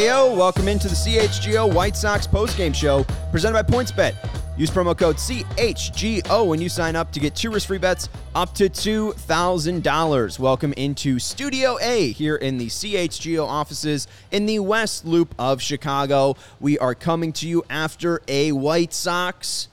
[0.00, 4.14] Ayo, welcome into the CHGO White Sox postgame show presented by PointsBet.
[4.56, 8.54] Use promo code CHGO when you sign up to get two risk free bets up
[8.54, 10.38] to $2,000.
[10.38, 16.34] Welcome into Studio A here in the CHGO offices in the West Loop of Chicago.
[16.60, 19.68] We are coming to you after a White Sox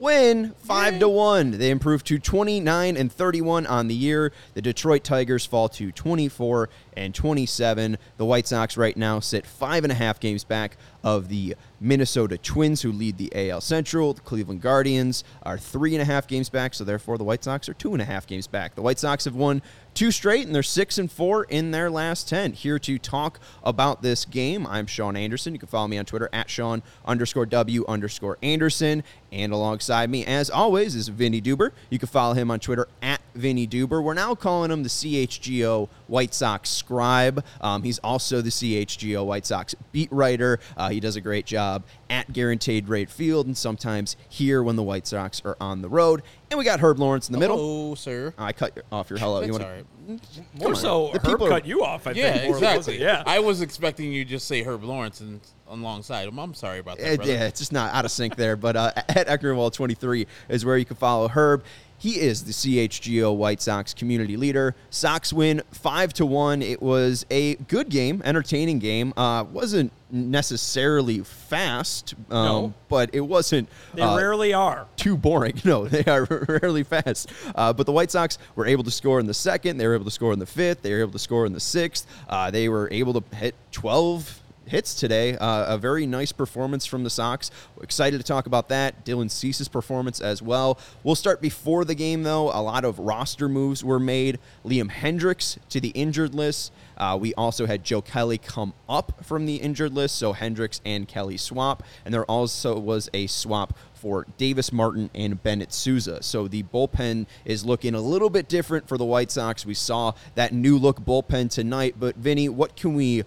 [0.00, 5.04] win 5 to 1 they improved to 29 and 31 on the year the detroit
[5.04, 9.94] tigers fall to 24 and 27 the white sox right now sit five and a
[9.94, 14.14] half games back of the minnesota twins who lead the al central.
[14.14, 17.68] The cleveland guardians are three and a half games back so therefore the white sox
[17.68, 18.74] are two and a half games back.
[18.74, 22.28] The white sox have won two straight and they're six and four in their last
[22.28, 25.52] 10 here to talk about this game i'm sean anderson.
[25.52, 29.02] You can follow me on twitter at sean underscore w underscore anderson.
[29.30, 31.72] And alongside me as always is vinny duber.
[31.90, 35.88] You can follow him on twitter at vinny duber we're now calling him the chgo
[36.06, 41.16] white sox scribe um, he's also the chgo white sox beat writer uh, he does
[41.16, 45.56] a great job at guaranteed rate field and sometimes here when the white sox are
[45.60, 48.32] on the road and we got herb lawrence in the middle Oh, sir.
[48.38, 49.40] I cut off your hello.
[49.40, 50.20] That's you all want right.
[50.62, 52.06] More so, The Herb people are- cut you off.
[52.06, 52.44] I Yeah, think.
[52.44, 52.76] more, exactly.
[52.78, 52.98] wasn't?
[53.00, 53.22] Yeah.
[53.26, 56.38] I was expecting you to just say Herb Lawrence and alongside him.
[56.38, 57.32] I'm sorry about that, brother.
[57.32, 58.56] yeah, it's just not out of sync there.
[58.56, 61.64] But uh, at Eckerwall23 is where you can follow Herb.
[61.96, 64.74] He is the CHGO White Sox community leader.
[64.90, 66.60] Sox win five to one.
[66.60, 69.14] It was a good game, entertaining game.
[69.16, 72.74] Uh, wasn't necessarily fast, um, No.
[72.88, 73.70] but it wasn't.
[73.94, 74.86] They uh, rarely are.
[74.96, 75.54] too boring.
[75.64, 76.24] No, they are
[76.62, 77.32] rarely fast.
[77.54, 79.78] Uh, but the White Sox were able to score in the second.
[79.78, 80.82] They were able to score in the fifth.
[80.82, 82.06] They were able to score in the sixth.
[82.28, 85.36] Uh, they were able to hit 12 hits today.
[85.36, 87.50] Uh, a very nice performance from the Sox.
[87.82, 89.04] Excited to talk about that.
[89.04, 90.78] Dylan Cease's performance as well.
[91.02, 92.50] We'll start before the game, though.
[92.50, 94.38] A lot of roster moves were made.
[94.64, 96.72] Liam Hendriks to the injured list.
[96.96, 101.08] Uh, we also had Joe Kelly come up from the injured list, so Hendriks and
[101.08, 101.82] Kelly swap.
[102.04, 106.22] And there also was a swap for Davis Martin and Bennett Sousa.
[106.22, 109.64] So the bullpen is looking a little bit different for the White Sox.
[109.64, 111.96] We saw that new look bullpen tonight.
[111.98, 113.24] But Vinny, what can we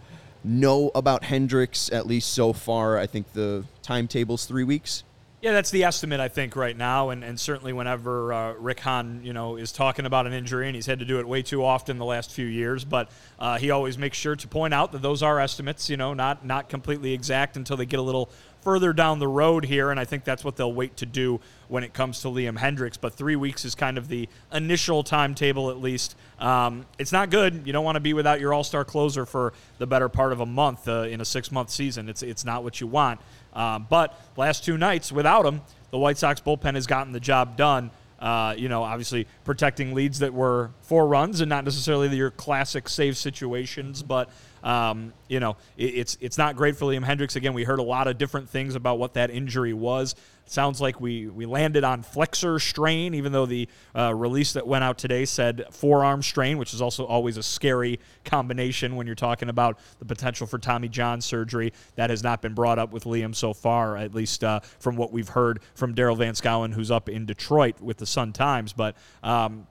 [0.48, 2.98] know about Hendriks at least so far?
[2.98, 5.04] I think the timetable's three weeks.
[5.40, 9.22] Yeah, that's the estimate I think right now, and, and certainly whenever uh, Rick Hahn,
[9.24, 11.64] you know, is talking about an injury, and he's had to do it way too
[11.64, 15.04] often the last few years, but uh, he always makes sure to point out that
[15.04, 18.32] those are estimates, you know, not not completely exact until they get a little
[18.68, 21.40] further down the road here, and I think that's what they'll wait to do
[21.70, 22.98] when it comes to Liam Hendriks.
[23.00, 26.18] But three weeks is kind of the initial timetable, at least.
[26.38, 27.62] Um, it's not good.
[27.66, 30.46] You don't want to be without your All-Star closer for the better part of a
[30.46, 32.10] month uh, in a six-month season.
[32.10, 33.22] It's it's not what you want.
[33.54, 35.62] Um, but last two nights without him,
[35.92, 37.90] the White Sox bullpen has gotten the job done.
[38.20, 42.90] Uh, you know, obviously protecting leads that were four runs and not necessarily your classic
[42.90, 44.30] save situations, but
[44.68, 47.38] um, you know, it, it's it's not great for Liam Hendriks.
[47.38, 50.14] Again, we heard a lot of different things about what that injury was.
[50.46, 54.68] It sounds like we we landed on flexor strain, even though the uh, release that
[54.68, 59.16] went out today said forearm strain, which is also always a scary combination when you're
[59.16, 61.72] talking about the potential for Tommy John surgery.
[61.96, 65.14] That has not been brought up with Liam so far, at least uh, from what
[65.14, 68.74] we've heard from Daryl Van Schouwen, who's up in Detroit with the Sun Times.
[68.74, 69.66] But um,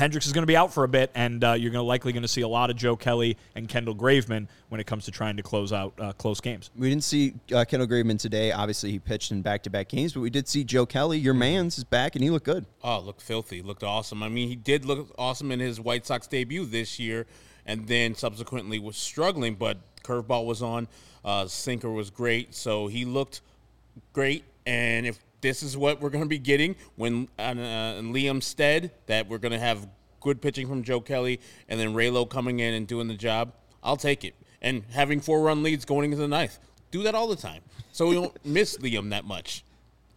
[0.00, 2.12] Hendriks is going to be out for a bit, and uh, you're going to likely
[2.12, 5.10] going to see a lot of Joe Kelly and Kendall Graveman when it comes to
[5.10, 6.70] trying to close out uh, close games.
[6.74, 8.50] We didn't see uh, Kendall Graveman today.
[8.50, 11.18] Obviously, he pitched in back-to-back games, but we did see Joe Kelly.
[11.18, 12.64] Your man's is back, and he looked good.
[12.82, 13.60] Oh, looked filthy.
[13.60, 14.22] Looked awesome.
[14.22, 17.26] I mean, he did look awesome in his White Sox debut this year,
[17.66, 20.88] and then subsequently was struggling, but curveball was on.
[21.22, 23.42] Uh, sinker was great, so he looked
[24.14, 24.44] great.
[24.64, 27.42] And if this is what we're going to be getting when uh,
[27.98, 29.88] in Liam's stead, that we're going to have
[30.20, 33.52] good pitching from Joe Kelly, and then Raylo coming in and doing the job,
[33.82, 34.34] I'll take it.
[34.62, 36.58] And having four-run leads going into the ninth,
[36.90, 39.64] do that all the time, so we don't miss Liam that much.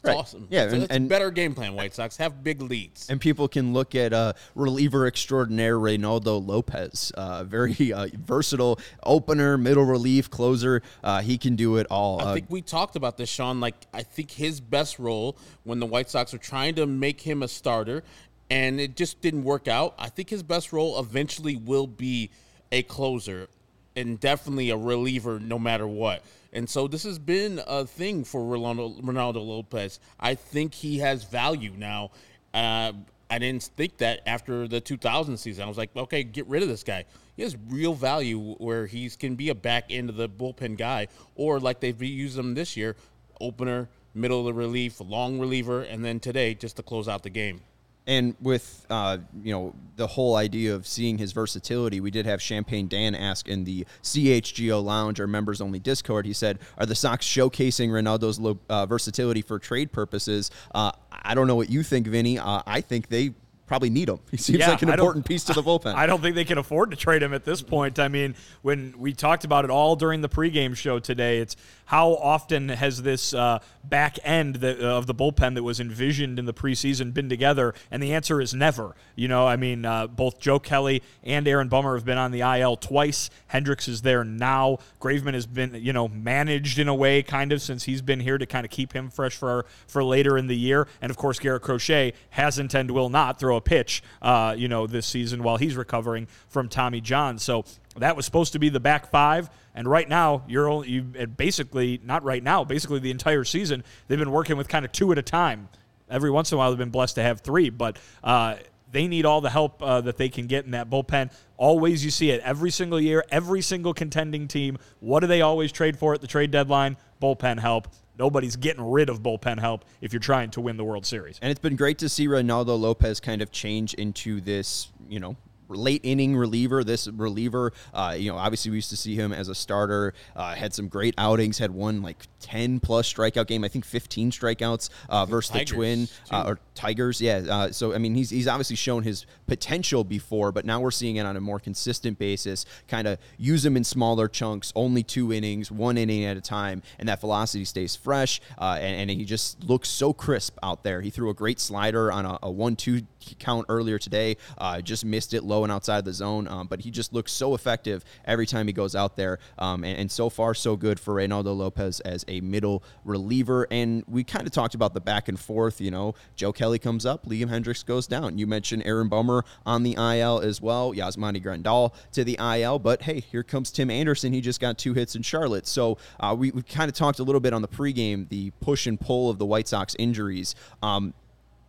[0.03, 0.17] It's Right.
[0.17, 0.47] awesome.
[0.49, 1.75] Yeah, So and- that's and- better game plan.
[1.75, 3.09] White Sox have big leads.
[3.09, 7.11] And people can look at uh, reliever extraordinaire Reynaldo Lopez.
[7.15, 10.81] Uh, very uh, versatile opener, middle relief, closer.
[11.05, 12.19] Uh, he can do it all.
[12.19, 13.61] I Uh, think we talked about this, Sean.
[13.61, 17.41] Like, I think his best role when the White Sox are trying to make him
[17.41, 18.03] a starter
[18.49, 19.95] and it just didn't work out.
[19.97, 22.29] I think his best role eventually will be
[22.73, 23.47] a closer
[23.95, 26.23] and definitely a reliever no matter what.
[26.51, 29.99] And so this has been a thing for Reynaldo, Reynaldo Lopez.
[30.19, 32.11] I think he has value now.
[32.53, 32.93] Uh,
[33.29, 35.63] I didn't think that after the 2000 season.
[35.63, 37.05] I was like, okay, get rid of this guy.
[37.35, 41.07] He has real value where he can be a back end of the bullpen guy,
[41.35, 42.95] or like they've used him this year,
[43.41, 47.31] opener, middle of the relief, long reliever, and then today just to close out the
[47.31, 47.61] game.
[48.05, 52.41] And with uh, you know the whole idea of seeing his versatility, we did have
[52.41, 56.25] Champagne Dan ask in the CHGO Lounge, our members only Discord.
[56.25, 61.47] He said, "Are the Sox showcasing Reynaldo's uh, versatility for trade purposes?" Uh, I don't
[61.47, 62.37] know what you think, Vinny.
[62.37, 63.33] Uh, I think they
[63.73, 64.19] probably need him.
[64.33, 65.95] He seems yeah, like an important piece to the bullpen.
[65.95, 67.99] I don't think they can afford to trade him at this point.
[67.99, 71.55] I mean, when we talked about it all during the pregame show today, it's
[71.85, 76.39] how often has this uh, back end that, uh, of the bullpen that was envisioned
[76.39, 77.75] in the preseason been together?
[77.91, 78.95] And the answer is never.
[79.15, 82.41] You know, I mean, uh, both Joe Kelly and Aaron Bummer have been on the
[82.41, 83.29] IL twice.
[83.51, 84.79] Hendriks is there now.
[84.99, 88.37] Graveman has been, you know, managed in a way, kind of, since he's been here
[88.37, 90.87] to kind of keep him fresh for for later in the year.
[91.01, 94.87] And of course, Garrett Crochet hasn't and will not throw a pitch, uh, you know,
[94.87, 97.37] this season while he's recovering from Tommy John.
[97.37, 97.65] So
[97.97, 99.49] that was supposed to be the back five.
[99.75, 104.19] And right now, you're only, you basically, not right now, basically the entire season, they've
[104.19, 105.69] been working with kind of two at a time.
[106.09, 108.55] Every once in a while, they've been blessed to have three, but uh,
[108.91, 111.31] they need all the help uh, that they can get in that bullpen.
[111.57, 114.77] Always, you see it every single year, every single contending team.
[114.99, 116.97] What do they always trade for at the trade deadline?
[117.21, 117.87] Bullpen help.
[118.17, 121.39] Nobody's getting rid of bullpen help if you're trying to win the World Series.
[121.41, 125.35] And it's been great to see Reynaldo Lopez kind of change into this, you know,
[125.69, 126.83] late inning reliever.
[126.83, 130.13] This reliever, uh, you know, obviously we used to see him as a starter.
[130.35, 131.57] Uh, had some great outings.
[131.57, 133.63] Had one like ten plus strikeout game.
[133.63, 137.21] I think fifteen strikeouts uh, versus Tigers, the Twin uh, or Tigers.
[137.21, 137.41] Yeah.
[137.49, 141.15] Uh, so I mean, he's he's obviously shown his potential before, but now we're seeing
[141.15, 142.65] it on a more consistent basis.
[142.87, 146.83] Kind of use him in smaller chunks, only two innings, one inning at a time,
[146.99, 148.41] and that velocity stays fresh.
[148.59, 150.99] Uh, and, and, he just looks so crisp out there.
[150.99, 153.03] He threw a great slider on a, a one-two
[153.39, 154.37] count earlier today.
[154.83, 157.55] just missed it low and outside of the zone, um, but he just looks so
[157.55, 159.39] effective every time he goes out there.
[159.57, 163.67] Um, and, and, so far, so good for Reynaldo Lopez as a middle reliever.
[163.71, 165.81] And we kind of talked about the back and forth.
[165.81, 168.37] You know, Joe Kelly comes up, Liam Hendriks goes down.
[168.37, 172.79] You mentioned Aaron Bummer on the IL as well, Yasmani Grandal to the IL.
[172.79, 174.33] But hey, here comes Tim Anderson.
[174.33, 175.67] He just got two hits in Charlotte.
[175.67, 178.87] So uh, we, we kind of talked a little bit on the pregame, the push
[178.87, 180.55] and pull of the White Sox injuries.
[180.81, 181.13] Um,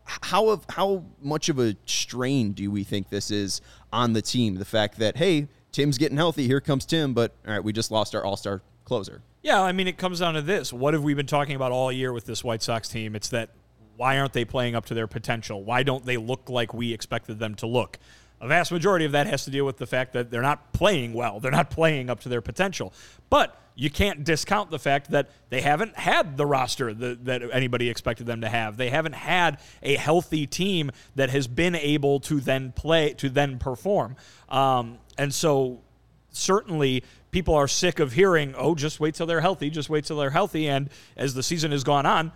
[0.05, 3.61] how of how much of a strain do we think this is
[3.93, 4.57] on the team?
[4.57, 7.91] The fact that hey, Tim's getting healthy, here comes Tim, but all right, we just
[7.91, 9.23] lost our all-star closer.
[9.43, 11.93] Yeah, I mean, it comes down to this: what have we been talking about all
[11.93, 13.15] year with this White Sox team?
[13.15, 13.51] It's that
[13.97, 15.63] why aren't they playing up to their potential?
[15.63, 17.99] Why don't they look like we expected them to look?
[18.41, 21.13] A vast majority of that has to deal with the fact that they're not playing
[21.15, 21.41] well.
[21.41, 22.93] They're not playing up to their potential.
[23.31, 27.89] But you can't discount the fact that they haven't had the roster that, that, anybody
[27.89, 28.77] expected them to have.
[28.77, 33.59] They haven't had a healthy team that has been able to then play, to then
[33.59, 34.17] perform.
[34.49, 35.81] Um, and so
[36.31, 37.03] certainly
[37.35, 40.31] people are sick of hearing, oh, just wait till they're healthy, just wait till they're
[40.31, 40.69] healthy.
[40.69, 42.31] And as the season has gone on,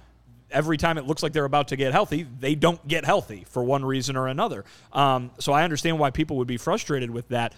[0.51, 3.63] every time it looks like they're about to get healthy, they don't get healthy for
[3.63, 4.65] one reason or another.
[4.93, 7.55] Um, so I understand why people would be frustrated with that.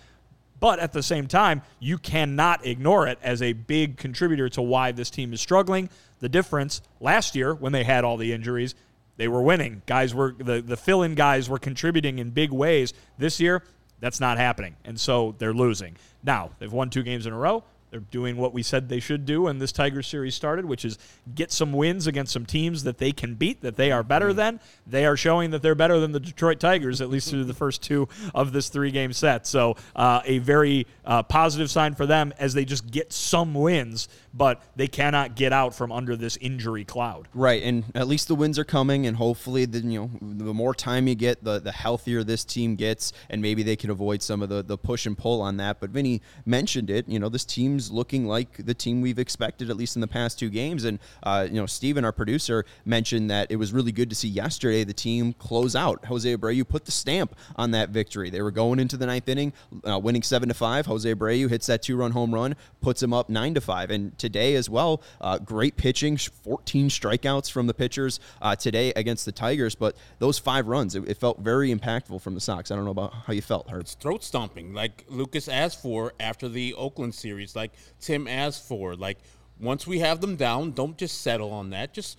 [0.60, 4.92] But at the same time, you cannot ignore it as a big contributor to why
[4.92, 5.88] this team is struggling.
[6.18, 8.74] The difference last year, when they had all the injuries,
[9.16, 9.80] they were winning.
[9.86, 12.92] Guys were the, the fill in guys were contributing in big ways.
[13.16, 13.62] This year,
[14.00, 14.76] that's not happening.
[14.84, 15.96] And so they're losing.
[16.22, 17.64] Now, they've won two games in a row.
[17.90, 20.96] They're doing what we said they should do when this Tiger series started, which is
[21.34, 24.36] get some wins against some teams that they can beat, that they are better mm-hmm.
[24.36, 24.60] than.
[24.86, 27.82] They are showing that they're better than the Detroit Tigers, at least through the first
[27.82, 29.46] two of this three game set.
[29.46, 34.08] So, uh, a very uh, positive sign for them as they just get some wins,
[34.32, 37.28] but they cannot get out from under this injury cloud.
[37.34, 37.62] Right.
[37.62, 41.08] And at least the wins are coming, and hopefully, the, you know, the more time
[41.08, 44.48] you get, the, the healthier this team gets, and maybe they can avoid some of
[44.48, 45.80] the, the push and pull on that.
[45.80, 49.76] But Vinny mentioned it, you know, this team's looking like the team we've expected, at
[49.76, 50.84] least in the past two games.
[50.84, 54.28] And, uh, you know, Steven, our producer, mentioned that it was really good to see
[54.28, 56.04] yesterday the team close out.
[56.04, 58.30] Jose Abreu put the stamp on that victory.
[58.30, 59.52] They were going into the ninth inning,
[59.88, 60.86] uh, winning 7 to 5.
[60.86, 63.90] Jose Abreu hits that two run home run, puts him up 9 to 5.
[63.90, 69.24] And today as well, uh, great pitching, 14 strikeouts from the pitchers uh, today against
[69.24, 69.74] the Tigers.
[69.74, 72.70] But those five runs, it, it, felt very impactful from the Sox.
[72.70, 73.80] I don't know about how you felt, Herb.
[73.80, 77.56] It's throat stomping, like Lucas asked for after the Oakland series.
[77.56, 78.94] Like, Tim asked for.
[78.94, 79.18] Like
[79.60, 81.92] once we have them down, don't just settle on that.
[81.92, 82.18] Just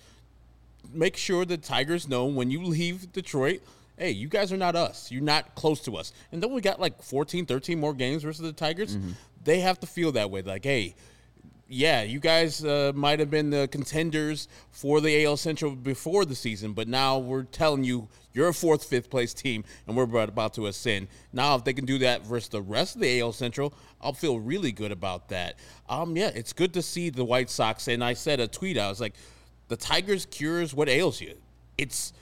[0.92, 3.62] make sure the Tigers know when you leave Detroit,
[3.96, 5.10] hey, you guys are not us.
[5.10, 6.12] You're not close to us.
[6.30, 8.96] And then we got like 14, 13 more games versus the Tigers.
[8.96, 9.10] Mm-hmm.
[9.44, 10.42] They have to feel that way.
[10.42, 10.94] Like, hey,
[11.72, 16.34] yeah, you guys uh, might have been the contenders for the AL Central before the
[16.34, 20.54] season, but now we're telling you you're a fourth, fifth place team, and we're about
[20.54, 21.08] to ascend.
[21.32, 24.38] Now, if they can do that versus the rest of the AL Central, I'll feel
[24.38, 25.56] really good about that.
[25.88, 28.76] Um, yeah, it's good to see the White Sox, and I said a tweet.
[28.76, 29.14] I was like,
[29.68, 31.36] the Tigers cures what ails you.
[31.78, 32.12] It's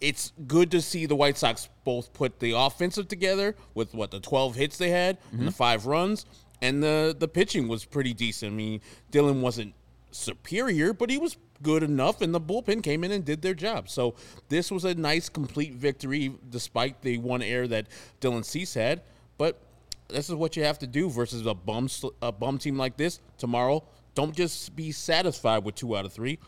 [0.00, 4.20] it's good to see the White Sox both put the offensive together with what the
[4.20, 5.40] 12 hits they had mm-hmm.
[5.40, 6.24] and the five runs,
[6.62, 8.52] and the the pitching was pretty decent.
[8.52, 8.80] I mean,
[9.12, 9.74] Dylan wasn't
[10.10, 13.88] superior, but he was good enough, and the bullpen came in and did their job.
[13.88, 14.14] So
[14.48, 17.86] this was a nice, complete victory, despite the one error that
[18.20, 19.02] Dylan Cease had.
[19.38, 19.60] But
[20.08, 21.88] this is what you have to do versus a bum
[22.22, 23.84] a bum team like this tomorrow.
[24.14, 26.38] Don't just be satisfied with two out of three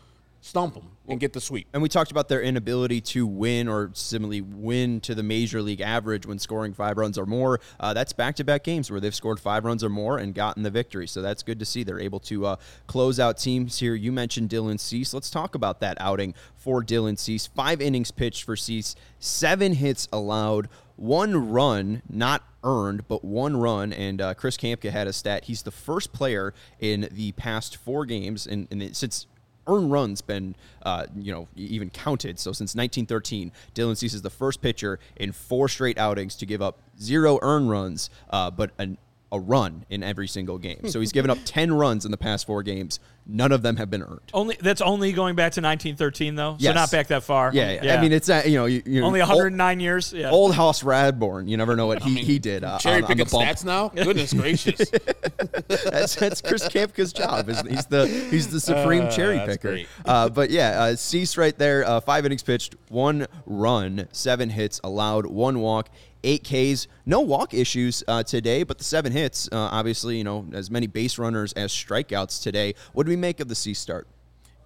[0.43, 1.67] stomp them and get the sweep.
[1.73, 5.79] And we talked about their inability to win or similarly win to the major league
[5.79, 7.61] average when scoring five runs or more.
[7.79, 10.63] Uh, that's back to back games where they've scored five runs or more and gotten
[10.63, 11.07] the victory.
[11.07, 11.83] So that's good to see.
[11.83, 12.55] They're able to uh,
[12.87, 13.95] close out teams here.
[13.95, 15.13] You mentioned Dylan Cease.
[15.13, 17.47] Let's talk about that outing for Dylan Cease.
[17.47, 23.93] Five innings pitched for Cease, seven hits allowed, one run, not earned, but one run.
[23.93, 25.45] And uh, Chris Kamka had a stat.
[25.45, 29.27] He's the first player in the past four games, and, and since
[29.67, 32.39] earned runs been uh, you know even counted.
[32.39, 36.61] So since 1913, Dylan Cease is the first pitcher in four straight outings to give
[36.61, 38.97] up zero earned runs, uh, but an
[39.33, 40.87] a run in every single game.
[40.89, 42.99] So he's given up 10 runs in the past four games.
[43.25, 44.19] None of them have been earned.
[44.33, 46.55] Only that's only going back to 1913 though.
[46.59, 46.69] Yes.
[46.69, 47.51] So not back that far.
[47.53, 47.83] Yeah, yeah.
[47.83, 47.95] yeah.
[47.95, 50.13] I mean it's uh, you know, you, you only 109 old, years.
[50.13, 50.29] Yeah.
[50.29, 51.47] Old Hoss Radbourn.
[51.47, 52.63] You never know what he, I mean, he did.
[52.63, 53.87] Uh, cherry on, picking on stats now.
[53.95, 54.89] Goodness gracious.
[55.67, 57.47] that's, that's Chris Kamka's job.
[57.47, 59.79] He's the he's the supreme uh, cherry picker.
[60.05, 61.87] Uh, but yeah, uh, Cease right there.
[61.87, 65.89] Uh, five innings pitched, one run, seven hits allowed, one walk
[66.23, 66.87] eight Ks.
[67.05, 70.87] No walk issues uh, today, but the seven hits, uh, obviously, you know, as many
[70.87, 72.75] base runners as strikeouts today.
[72.93, 74.07] What do we make of the Cease start?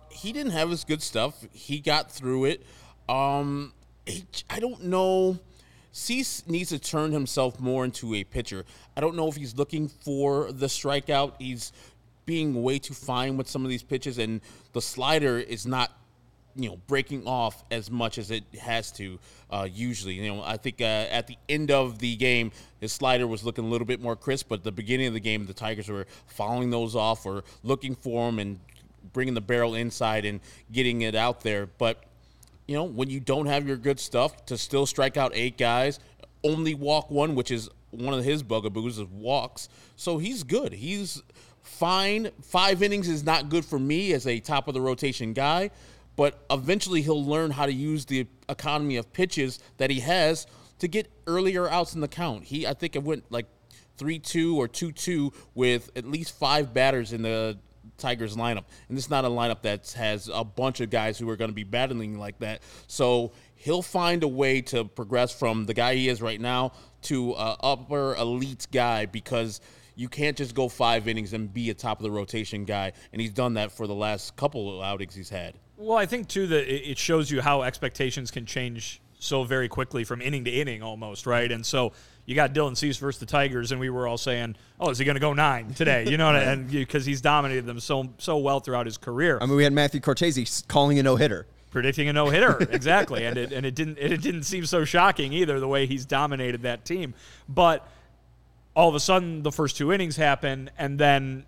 [0.09, 1.45] He didn't have his good stuff.
[1.51, 2.65] He got through it.
[3.07, 3.73] Um,
[4.05, 5.39] he, I don't know.
[5.91, 8.65] Cease needs to turn himself more into a pitcher.
[8.95, 11.33] I don't know if he's looking for the strikeout.
[11.39, 11.71] He's
[12.25, 14.41] being way too fine with some of these pitches, and
[14.73, 15.91] the slider is not
[16.57, 19.19] you know breaking off as much as it has to
[19.51, 20.15] uh, usually.
[20.15, 23.65] You know, I think uh, at the end of the game, his slider was looking
[23.65, 26.69] a little bit more crisp, but the beginning of the game, the Tigers were following
[26.69, 28.59] those off or looking for them and
[29.13, 31.67] bringing the barrel inside and getting it out there.
[31.77, 32.03] But
[32.67, 35.99] you know, when you don't have your good stuff, to still strike out eight guys,
[36.43, 39.69] only walk one, which is one of his bugaboos, is walks.
[39.95, 40.73] So he's good.
[40.73, 41.23] He's
[41.61, 42.31] fine.
[42.41, 45.71] Five innings is not good for me as a top of the rotation guy
[46.17, 50.45] but eventually he'll learn how to use the economy of pitches that he has
[50.79, 52.43] to get earlier outs in the count.
[52.43, 53.45] He, I think, it went like
[53.95, 57.57] three-two or two-two with at least five batters in the
[57.97, 61.27] Tigers lineup, and this is not a lineup that has a bunch of guys who
[61.29, 62.62] are going to be battling like that.
[62.86, 67.31] So he'll find a way to progress from the guy he is right now to
[67.31, 69.62] a upper elite guy because
[69.95, 73.21] you can't just go five innings and be a top of the rotation guy, and
[73.21, 75.55] he's done that for the last couple of outings he's had.
[75.77, 80.03] Well, I think too that it shows you how expectations can change so very quickly
[80.03, 81.51] from inning to inning almost, right?
[81.51, 81.93] And so
[82.25, 85.05] you got Dylan Cease versus the Tigers, and we were all saying, "Oh, is he
[85.05, 88.60] going to go nine today?" You know, and because he's dominated them so so well
[88.60, 89.38] throughout his career.
[89.41, 93.25] I mean, we had Matthew Cortese calling a no hitter, predicting a no hitter, exactly,
[93.25, 96.63] and it and it didn't it didn't seem so shocking either the way he's dominated
[96.63, 97.13] that team,
[97.48, 97.88] but
[98.75, 101.46] all of a sudden the first two innings happen, and then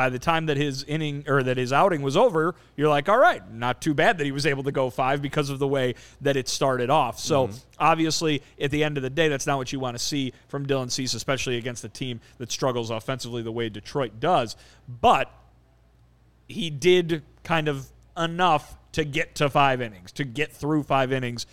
[0.00, 3.18] by the time that his inning or that his outing was over, you're like, all
[3.18, 5.94] right, not too bad that he was able to go five because of the way
[6.22, 7.18] that it started off.
[7.18, 7.58] So mm-hmm.
[7.78, 10.64] obviously, at the end of the day, that's not what you want to see from
[10.64, 14.56] Dylan Cease, especially against a team that struggles offensively the way Detroit does.
[14.88, 15.30] But
[16.48, 21.44] he did kind of enough to get to five innings, to get through five innings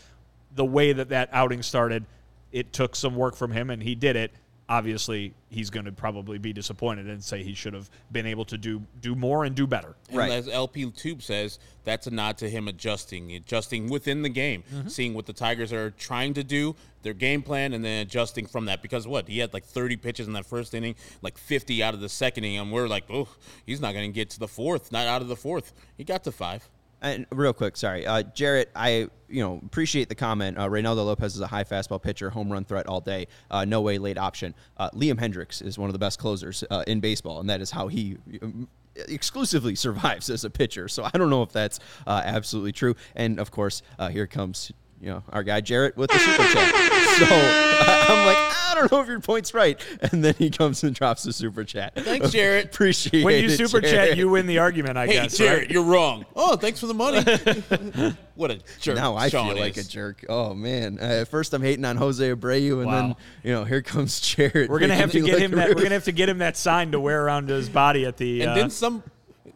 [0.56, 2.06] the way that that outing started.
[2.54, 4.32] It took some work from him, and he did it
[4.70, 8.58] obviously he's going to probably be disappointed and say he should have been able to
[8.58, 9.96] do do more and do better.
[10.10, 10.32] And right.
[10.32, 14.88] as LP Tube says, that's a nod to him adjusting, adjusting within the game, mm-hmm.
[14.90, 18.66] seeing what the Tigers are trying to do, their game plan, and then adjusting from
[18.66, 18.82] that.
[18.82, 22.02] Because what he had like 30 pitches in that first inning, like 50 out of
[22.02, 23.30] the second inning, and we're like, oh,
[23.66, 25.74] he's not going to get to the fourth, not out of the fourth.
[25.98, 26.68] He got to five.
[27.02, 28.72] And real quick, sorry, uh, Jarrett.
[28.76, 30.58] I you know appreciate the comment.
[30.58, 33.28] Uh, Reynaldo Lopez is a high fastball pitcher, home run threat all day.
[33.52, 34.56] Uh, no way late option.
[34.78, 37.72] Uh, Liam Hendriks is one of the best closers uh, in baseball, and that is
[37.72, 40.88] how he um, exclusively survives as a pitcher.
[40.88, 42.96] So I don't know if that's uh, absolutely true.
[43.16, 46.74] And of course, uh, here comes you know, our guy Jarrett with the super chat.
[47.18, 47.26] So
[48.14, 49.80] I'm like, I don't know if your point's right.
[50.12, 51.94] And then he comes and drops the super chat.
[51.96, 52.66] Thanks, Jarrett.
[52.74, 53.26] Appreciate it.
[53.26, 54.10] When you it, super Jarrett.
[54.10, 55.38] chat, you win the argument, I Hey, guess.
[55.38, 55.72] Jarrett, right?
[55.72, 56.26] you're wrong.
[56.36, 57.22] Oh, thanks for the money.
[58.36, 58.96] what a jerk.
[58.96, 60.26] Now I Sean feel like a jerk.
[60.30, 61.00] Oh man!
[61.00, 64.70] Uh, at first I'm hating on Jose Abreu, and then you know here comes Jarrett.
[64.70, 65.70] We're gonna have to get me him look that.
[65.70, 68.42] We're gonna have to get him that sign to wear around his body at the.
[68.42, 69.04] And uh, then some.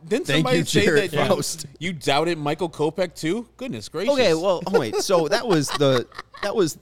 [0.08, 1.65] Didn't Thank somebody you, say Jared that Faust.
[1.79, 3.48] you, you doubted Michael Kopech too?
[3.58, 4.13] Goodness gracious.
[4.13, 4.96] Okay, well, oh wait.
[4.96, 6.08] So that was the
[6.43, 6.77] that was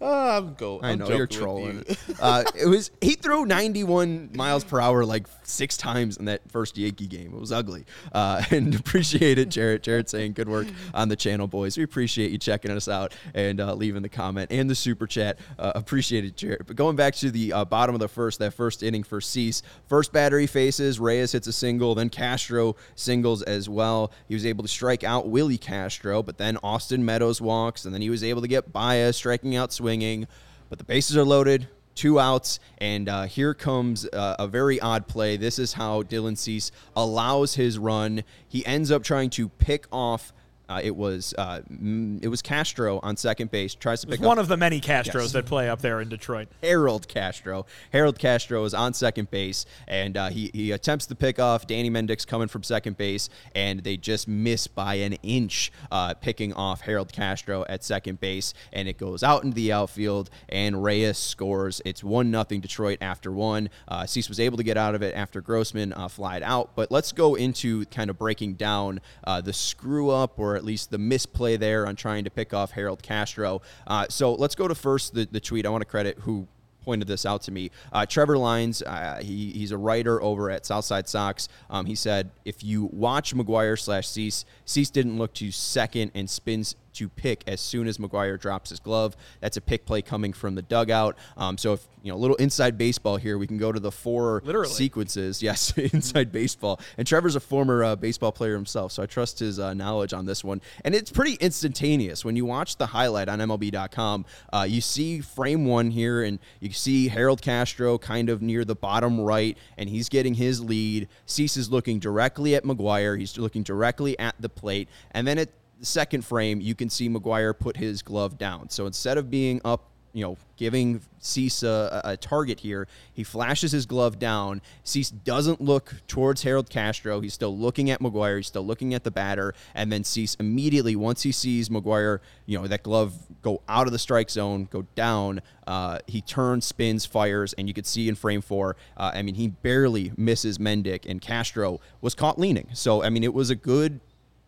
[0.00, 0.80] Ah, I'm go.
[0.80, 1.84] I I'm know you're trolling.
[1.88, 1.96] you.
[2.20, 6.78] uh, it was he threw 91 miles per hour like six times in that first
[6.78, 7.34] Yankee game.
[7.34, 7.84] It was ugly.
[8.12, 9.82] Uh, and appreciate it, Jarrett.
[9.82, 11.76] Jarrett saying good work on the channel, boys.
[11.76, 15.38] We appreciate you checking us out and uh, leaving the comment and the super chat.
[15.58, 16.66] Uh, appreciate it, Jarrett.
[16.66, 19.62] But going back to the uh, bottom of the first, that first inning for Cease,
[19.86, 20.98] first battery faces.
[20.98, 24.12] Reyes hits a single, then Castro singles as well.
[24.28, 28.00] He was able to strike out Willi Castro, but then Austin Meadows walks, and then
[28.02, 28.72] he was able to get
[29.12, 30.26] Striking out swinging.
[30.68, 35.06] But the bases are loaded two outs, and uh, here comes uh, a very odd
[35.06, 35.36] play.
[35.36, 38.24] This is how Dylan Cease allows his run.
[38.48, 40.32] He ends up trying to pick off.
[40.72, 43.74] Uh, it was uh, mm, it was Castro on second base.
[43.74, 45.32] Tries to pick one of the many Castros Yes.
[45.32, 46.48] that play up there in Detroit.
[46.62, 47.66] Harold Castro.
[47.92, 51.66] Harold Castro is on second base, and uh, he he attempts the pickoff.
[51.66, 56.54] Danny Mendick coming from second base, and they just miss by an inch, uh, picking
[56.54, 61.18] off Harold Castro at second base, and it goes out into the outfield, and Reyes
[61.18, 61.82] scores.
[61.84, 63.68] It's one nothing Detroit after one.
[63.88, 66.90] Uh, Cease was able to get out of it after Grossman uh, flied out, but
[66.90, 70.98] let's go into kind of breaking down uh, the screw up or at least the
[70.98, 73.60] misplay there on trying to pick off Harold Castro.
[73.86, 75.66] Uh, so let's go to first the, the tweet.
[75.66, 76.46] I want to credit who
[76.84, 77.70] pointed this out to me.
[77.92, 81.48] Uh, Trevor Lines, uh, he, he's a writer over at Southside Sox.
[81.70, 86.28] Um, he said, if you watch McGuire slash Cease, Cease didn't look to second and
[86.28, 89.16] spins to pick as soon as McGuire drops his glove.
[89.40, 91.16] That's a pick play coming from the dugout.
[91.36, 93.92] Um, so if you know a little inside baseball here, we can go to the
[93.92, 94.68] four Literally.
[94.68, 95.42] sequences.
[95.52, 96.80] Yes, inside baseball.
[96.96, 100.24] And Trevor's a former uh, baseball player himself, so I trust his uh, knowledge on
[100.24, 100.60] this one.
[100.84, 104.24] And it's pretty instantaneous when you watch the highlight on MLB.com.
[104.52, 108.76] Uh, you see frame one here, and you see Harold Castro kind of near the
[108.76, 111.08] bottom right, and he's getting his lead.
[111.26, 113.18] Cease is looking directly at McGuire.
[113.18, 115.48] He's looking directly at the plate, and then at
[115.82, 118.70] the second frame, you can see McGuire put his glove down.
[118.70, 122.86] So instead of being up you know, giving Cease a, a target here.
[123.12, 124.60] He flashes his glove down.
[124.84, 127.20] Cease doesn't look towards Harold Castro.
[127.20, 128.36] He's still looking at McGuire.
[128.36, 129.54] He's still looking at the batter.
[129.74, 133.92] And then Cease immediately, once he sees McGuire, you know, that glove go out of
[133.92, 138.14] the strike zone, go down, uh, he turns, spins, fires, and you could see in
[138.14, 142.68] frame four, uh, I mean, he barely misses Mendick, and Castro was caught leaning.
[142.74, 144.00] So, I mean, it was a good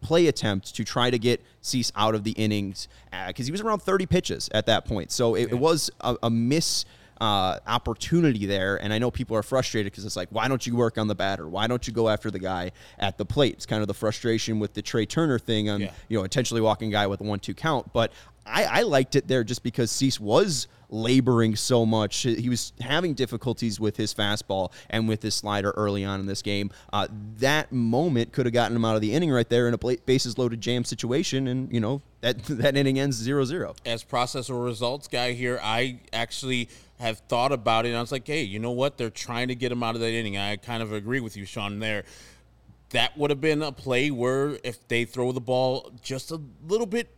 [0.04, 2.86] play attempt to try to get Cease out of the innings
[3.26, 5.10] because he was around 30 pitches at that point.
[5.10, 6.84] So it, it was a, a miss
[7.20, 8.76] uh, opportunity there.
[8.76, 11.14] And I know people are frustrated because it's like, why don't you work on the
[11.14, 11.48] batter?
[11.48, 13.54] Why don't you go after the guy at the plate?
[13.54, 15.92] It's kind of the frustration with the Trea Turner thing on, Yeah.
[16.08, 17.92] you know, intentionally walking guy with a one two count.
[17.92, 18.12] But
[18.46, 22.18] I, I liked it there just because Cease was laboring so much.
[22.18, 26.40] He was having difficulties with his fastball and with his slider early on in this
[26.40, 26.70] game.
[26.92, 29.78] Uh, that moment could have gotten him out of the inning right there in a
[29.78, 33.76] bases loaded jam situation, and you know that that inning ends 0-0.
[33.84, 36.68] as process or results guy here, I actually
[37.00, 37.88] have thought about it.
[37.88, 38.96] And I was like, hey, you know what?
[38.96, 40.38] They're trying to get him out of that inning.
[40.38, 41.80] I kind of agree with you, Sean.
[41.80, 42.04] There,
[42.90, 46.86] that would have been a play where if they throw the ball just a little
[46.86, 47.08] bit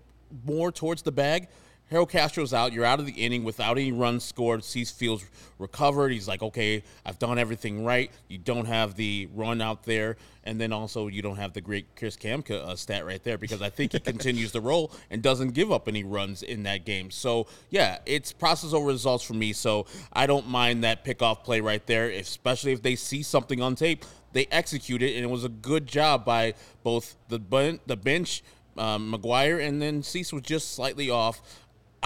[0.44, 1.48] more towards the bag.
[1.88, 2.72] Harold Castro's out.
[2.72, 4.64] You're out of the inning without any runs scored.
[4.64, 5.24] Cease feels
[5.58, 6.10] recovered.
[6.10, 8.10] He's like, okay, I've done everything right.
[8.26, 11.94] You don't have the run out there, and then also you don't have the great
[11.94, 15.50] Chris Kamka uh, stat right there because I think he continues to roll and doesn't
[15.50, 17.12] give up any runs in that game.
[17.12, 19.52] So yeah, it's process over results for me.
[19.52, 23.76] So I don't mind that pickoff play right there, especially if they see something on
[23.76, 24.04] tape.
[24.32, 28.42] They execute it, and it was a good job by both the ben- the bench,
[28.76, 31.40] um, McGuire, and then Cease was just slightly off.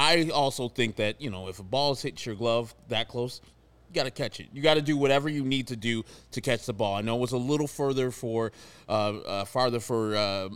[0.00, 3.42] I also think that, you know, if a ball has hit your glove that close,
[3.86, 4.46] you got to catch it.
[4.50, 6.94] You got to do whatever you need to do to catch the ball.
[6.94, 8.50] I know it was a little further for,
[8.88, 10.48] uh, uh, farther for uh,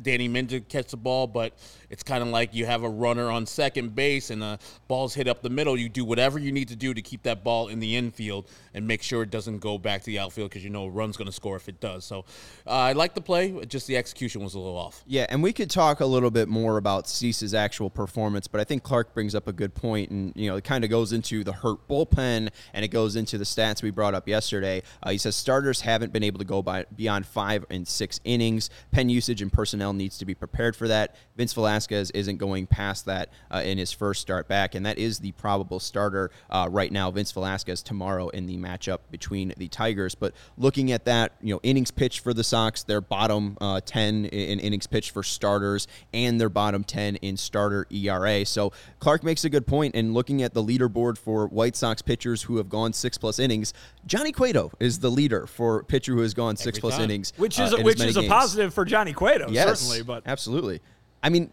[0.00, 1.56] Danny Min to catch the ball, but
[1.90, 5.28] it's kind of like you have a runner on second base and the ball's hit
[5.28, 5.76] up the middle.
[5.76, 8.86] You do whatever you need to do to keep that ball in the infield and
[8.86, 11.26] make sure it doesn't go back to the outfield because you know a run's going
[11.26, 12.04] to score if it does.
[12.04, 12.24] So
[12.66, 15.02] uh, I like the play, just the execution was a little off.
[15.06, 18.64] Yeah, and we could talk a little bit more about Cease's actual performance, but I
[18.64, 21.44] think Clark brings up a good point, and you know it kind of goes into
[21.44, 24.82] the hurt bullpen, and it goes into the stats we brought up yesterday.
[25.02, 28.70] Uh, he says starters haven't been able to go by beyond five and six innings.
[28.92, 31.16] Pen usage and personnel Needs to be prepared for that.
[31.36, 35.18] Vince Velasquez isn't going past that uh, in his first start back, and that is
[35.18, 37.10] the probable starter uh, right now.
[37.10, 40.14] Vince Velasquez tomorrow in the matchup between the Tigers.
[40.14, 44.26] But looking at that, you know, innings pitched for the Sox, their bottom uh, 10
[44.26, 48.44] in innings pitched for starters, and their bottom 10 in starter ERA.
[48.44, 52.42] So Clark makes a good point, and looking at the leaderboard for White Sox pitchers
[52.42, 53.72] who have gone six plus innings,
[54.04, 57.04] Johnny Cueto is the leader for pitcher who has gone six plus time.
[57.04, 58.32] innings, which is uh, a, which is a games.
[58.32, 60.02] positive for Johnny Cueto, Yes, certainly.
[60.02, 60.80] But absolutely.
[61.22, 61.50] I mean,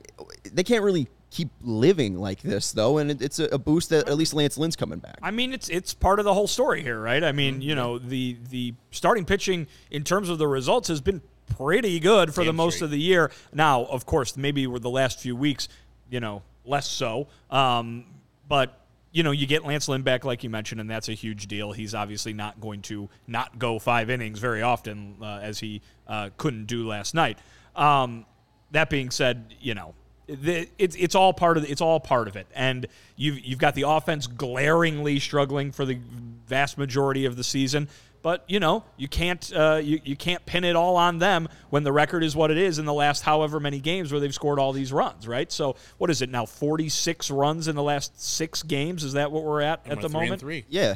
[0.51, 4.09] they can't really keep living like this though, and it, it's a, a boost that
[4.09, 5.19] at least Lance Lynn's coming back.
[5.21, 7.23] I mean, it's it's part of the whole story here, right?
[7.23, 11.21] I mean, you know, the the starting pitching in terms of the results has been
[11.57, 12.85] pretty good for the most straight.
[12.85, 13.31] of the year.
[13.53, 15.67] Now, of course, maybe with the last few weeks,
[16.09, 17.27] you know, less so.
[17.49, 18.05] Um,
[18.47, 18.75] but
[19.11, 21.71] you know, you get Lance Lynn back, like you mentioned, and that's a huge deal.
[21.71, 26.29] He's obviously not going to not go five innings very often, uh, as he uh,
[26.37, 27.39] couldn't do last night.
[27.75, 28.25] Um,
[28.71, 29.95] that being said, you know,
[30.27, 33.59] the, it's it's all part of the, it's all part of it, and you've you've
[33.59, 35.99] got the offense glaringly struggling for the
[36.47, 37.89] vast majority of the season.
[38.21, 41.83] But you know you can't uh, you, you can't pin it all on them when
[41.83, 44.59] the record is what it is in the last however many games where they've scored
[44.59, 45.49] all these runs, right?
[45.51, 46.45] So what is it now?
[46.45, 49.03] Forty six runs in the last six games?
[49.03, 50.41] Is that what we're at at We're the three and moment?
[50.41, 50.65] three.
[50.67, 50.95] Yeah,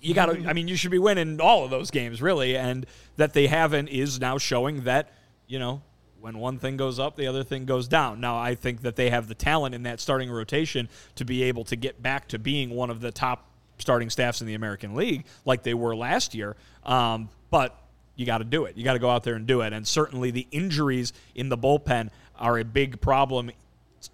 [0.00, 0.44] you got to.
[0.48, 2.84] I mean, you should be winning all of those games, really, and
[3.16, 5.12] that they haven't is now showing that
[5.46, 5.82] you know
[6.20, 8.20] when one thing goes up, the other thing goes down.
[8.20, 11.64] Now, I think that they have the talent in that starting rotation to be able
[11.64, 13.46] to get back to being one of the top
[13.78, 16.56] starting staffs in the American League, like they were last year.
[16.84, 17.76] Um, but
[18.16, 18.76] you got to do it.
[18.76, 19.72] You got to go out there and do it.
[19.72, 23.50] And certainly, the injuries in the bullpen are a big problem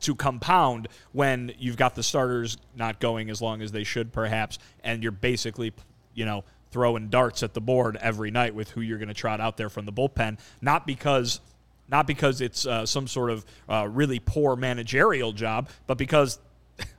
[0.00, 4.58] to compound when you've got the starters not going as long as they should, perhaps,
[4.82, 5.72] and you're basically,
[6.14, 9.40] you know, throwing darts at the board every night with who you're going to trot
[9.40, 10.38] out there from the bullpen.
[10.60, 11.40] Not because,
[11.88, 16.38] not because it's uh, some sort of uh, really poor managerial job, but because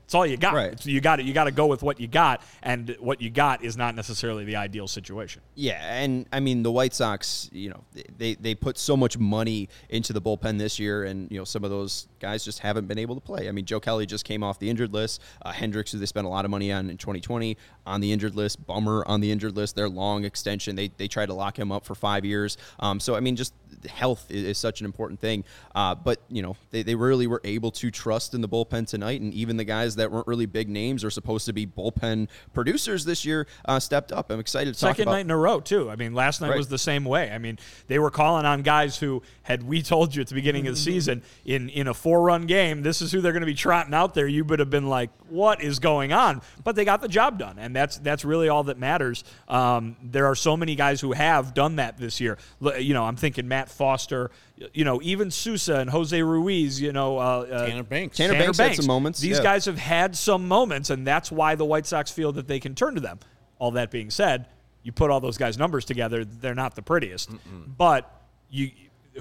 [0.07, 0.53] it's all you got.
[0.53, 0.85] Right.
[0.85, 1.25] You got it.
[1.25, 4.45] You got to go with what you got, and what you got is not necessarily
[4.45, 5.41] the ideal situation.
[5.53, 7.83] Yeah, and I mean the White Sox, you know,
[8.17, 11.65] they they put so much money into the bullpen this year, and you know some
[11.65, 13.49] of those guys just haven't been able to play.
[13.49, 15.21] I mean, Joe Kelly just came off the injured list.
[15.41, 18.33] Uh, Hendriks, who they spent a lot of money on in 2020, on the injured
[18.33, 18.65] list.
[18.65, 19.75] Bummer on the injured list.
[19.75, 22.57] Their long extension, they they tried to lock him up for five years.
[22.79, 23.53] Um, so I mean, just
[23.89, 25.43] health is, is such an important thing.
[25.75, 29.21] Uh, but you know, they they really were able to trust in the bullpen tonight,
[29.21, 33.05] and even the guys that weren't really big names or supposed to be bullpen producers
[33.05, 34.31] this year uh, stepped up.
[34.31, 35.89] I'm excited to talk Second night in a row, too.
[35.89, 36.57] I mean, last night Right.
[36.57, 37.31] was the same way.
[37.31, 40.67] I mean, they were calling on guys who, had we told you at the beginning
[40.67, 43.45] of the season, in, in a four run game, this is who they're going to
[43.47, 46.41] be trotting out there, you would have been like, what is going on?
[46.63, 49.25] But they got the job done, and that's that's really all that matters.
[49.49, 52.37] Um, there are so many guys who have done that this year.
[52.79, 54.31] You know, I'm thinking Matt Foster,
[54.73, 58.17] you know, even Sousa and Jose Ruiz, you know, uh, uh, Tanner Banks.
[58.17, 59.43] Tanner Banks had some moments, These yeah.
[59.43, 62.75] guys have had some moments, and that's why the White Sox feel that they can
[62.75, 63.19] turn to them.
[63.59, 64.47] All that being said,
[64.83, 67.31] you put all those guys' numbers together, they're not the prettiest.
[67.77, 68.13] But
[68.49, 68.71] you,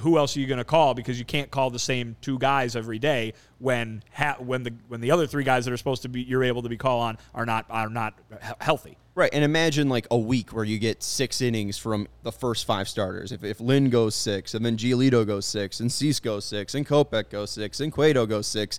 [0.01, 0.95] who else are you going to call?
[0.95, 5.01] Because you can't call the same two guys every day when ha- when the when
[5.01, 7.19] the other three guys that are supposed to be you're able to be called on
[7.35, 8.97] are not are not he- healthy.
[9.15, 12.87] Right, and imagine like a week where you get six innings from the first five
[12.87, 13.33] starters.
[13.33, 16.87] If, if Lynn goes six, and then Giolito goes six, and Cease goes six, and
[16.87, 18.79] Kopech goes six, and Cueto goes six,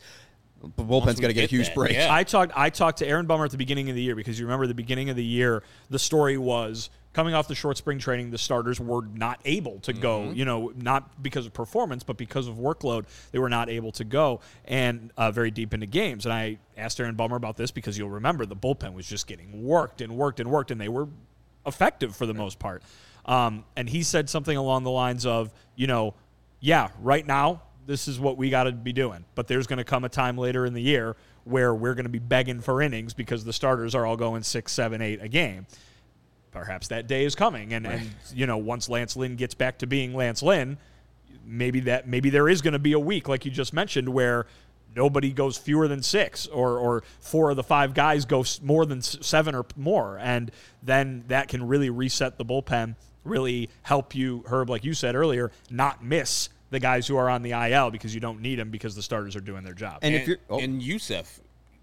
[0.61, 1.93] the bullpen's we going to get a huge that, break.
[1.93, 2.13] yeah.
[2.13, 4.45] I talked I talked to Aaron Bummer at the beginning of the year because you
[4.45, 8.29] remember the beginning of the year the story was coming off the short spring training
[8.29, 12.47] the starters were not able to go you know not because of performance but because
[12.47, 16.33] of workload they were not able to go and uh, very deep into games and
[16.33, 19.99] I asked Aaron Bummer about this because you'll remember the bullpen was just getting worked
[19.99, 21.07] and worked and worked and they were
[21.65, 22.83] effective for the most part
[23.25, 26.13] um, and he said something along the lines of you know
[26.59, 29.25] yeah right now this is what we got to be doing.
[29.33, 32.09] But there's going to come a time later in the year where we're going to
[32.09, 35.65] be begging for innings because the starters are all going six, seven, eight a game.
[36.51, 39.87] Perhaps that day is coming, and, and you know once Lance Lynn gets back to
[39.87, 40.77] being Lance Lynn,
[41.45, 44.47] maybe that maybe there is going to be a week like you just mentioned where
[44.95, 49.01] nobody goes fewer than six or or four of the five guys go more than
[49.01, 50.17] seven or more.
[50.19, 55.13] And then that can really reset the bullpen really help you herb like you said
[55.13, 58.69] earlier not miss the guys who are on the IL because you don't need them
[58.69, 59.99] because the starters are doing their job.
[60.01, 61.39] And, And, if you're, oh, and Yusef,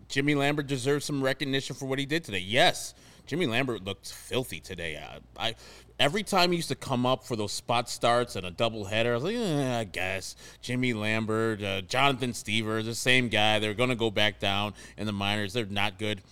[0.08, 2.38] Jimmy Lambert deserves some recognition for what he did today.
[2.38, 2.94] Yes,
[3.26, 4.96] Jimmy Lambert looked filthy today.
[4.98, 5.54] I, I
[5.98, 9.12] every time he used to come up for those spot starts and a double header,
[9.12, 13.58] I was like, eh, I guess Jimmy Lambert, uh, Jonathan Stievers, the same guy.
[13.58, 15.52] They're going to go back down in the minors.
[15.52, 16.22] They're not good.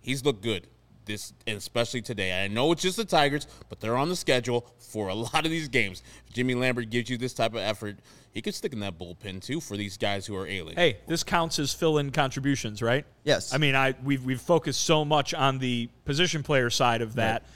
[0.00, 0.66] He's looked good
[1.10, 2.44] this, and especially today.
[2.44, 5.50] I know it's just the Tigers, but they're on the schedule for a lot of
[5.50, 6.02] these games.
[6.26, 7.96] If Jimmy Lambert gives you this type of effort,
[8.32, 10.76] he could stick in that bullpen too for these guys who are ailing.
[10.76, 13.04] Hey, this counts as fill-in contributions, right?
[13.24, 13.52] Yes.
[13.52, 17.42] I mean, I we've we've focused so much on the position player side of that.
[17.42, 17.50] Right.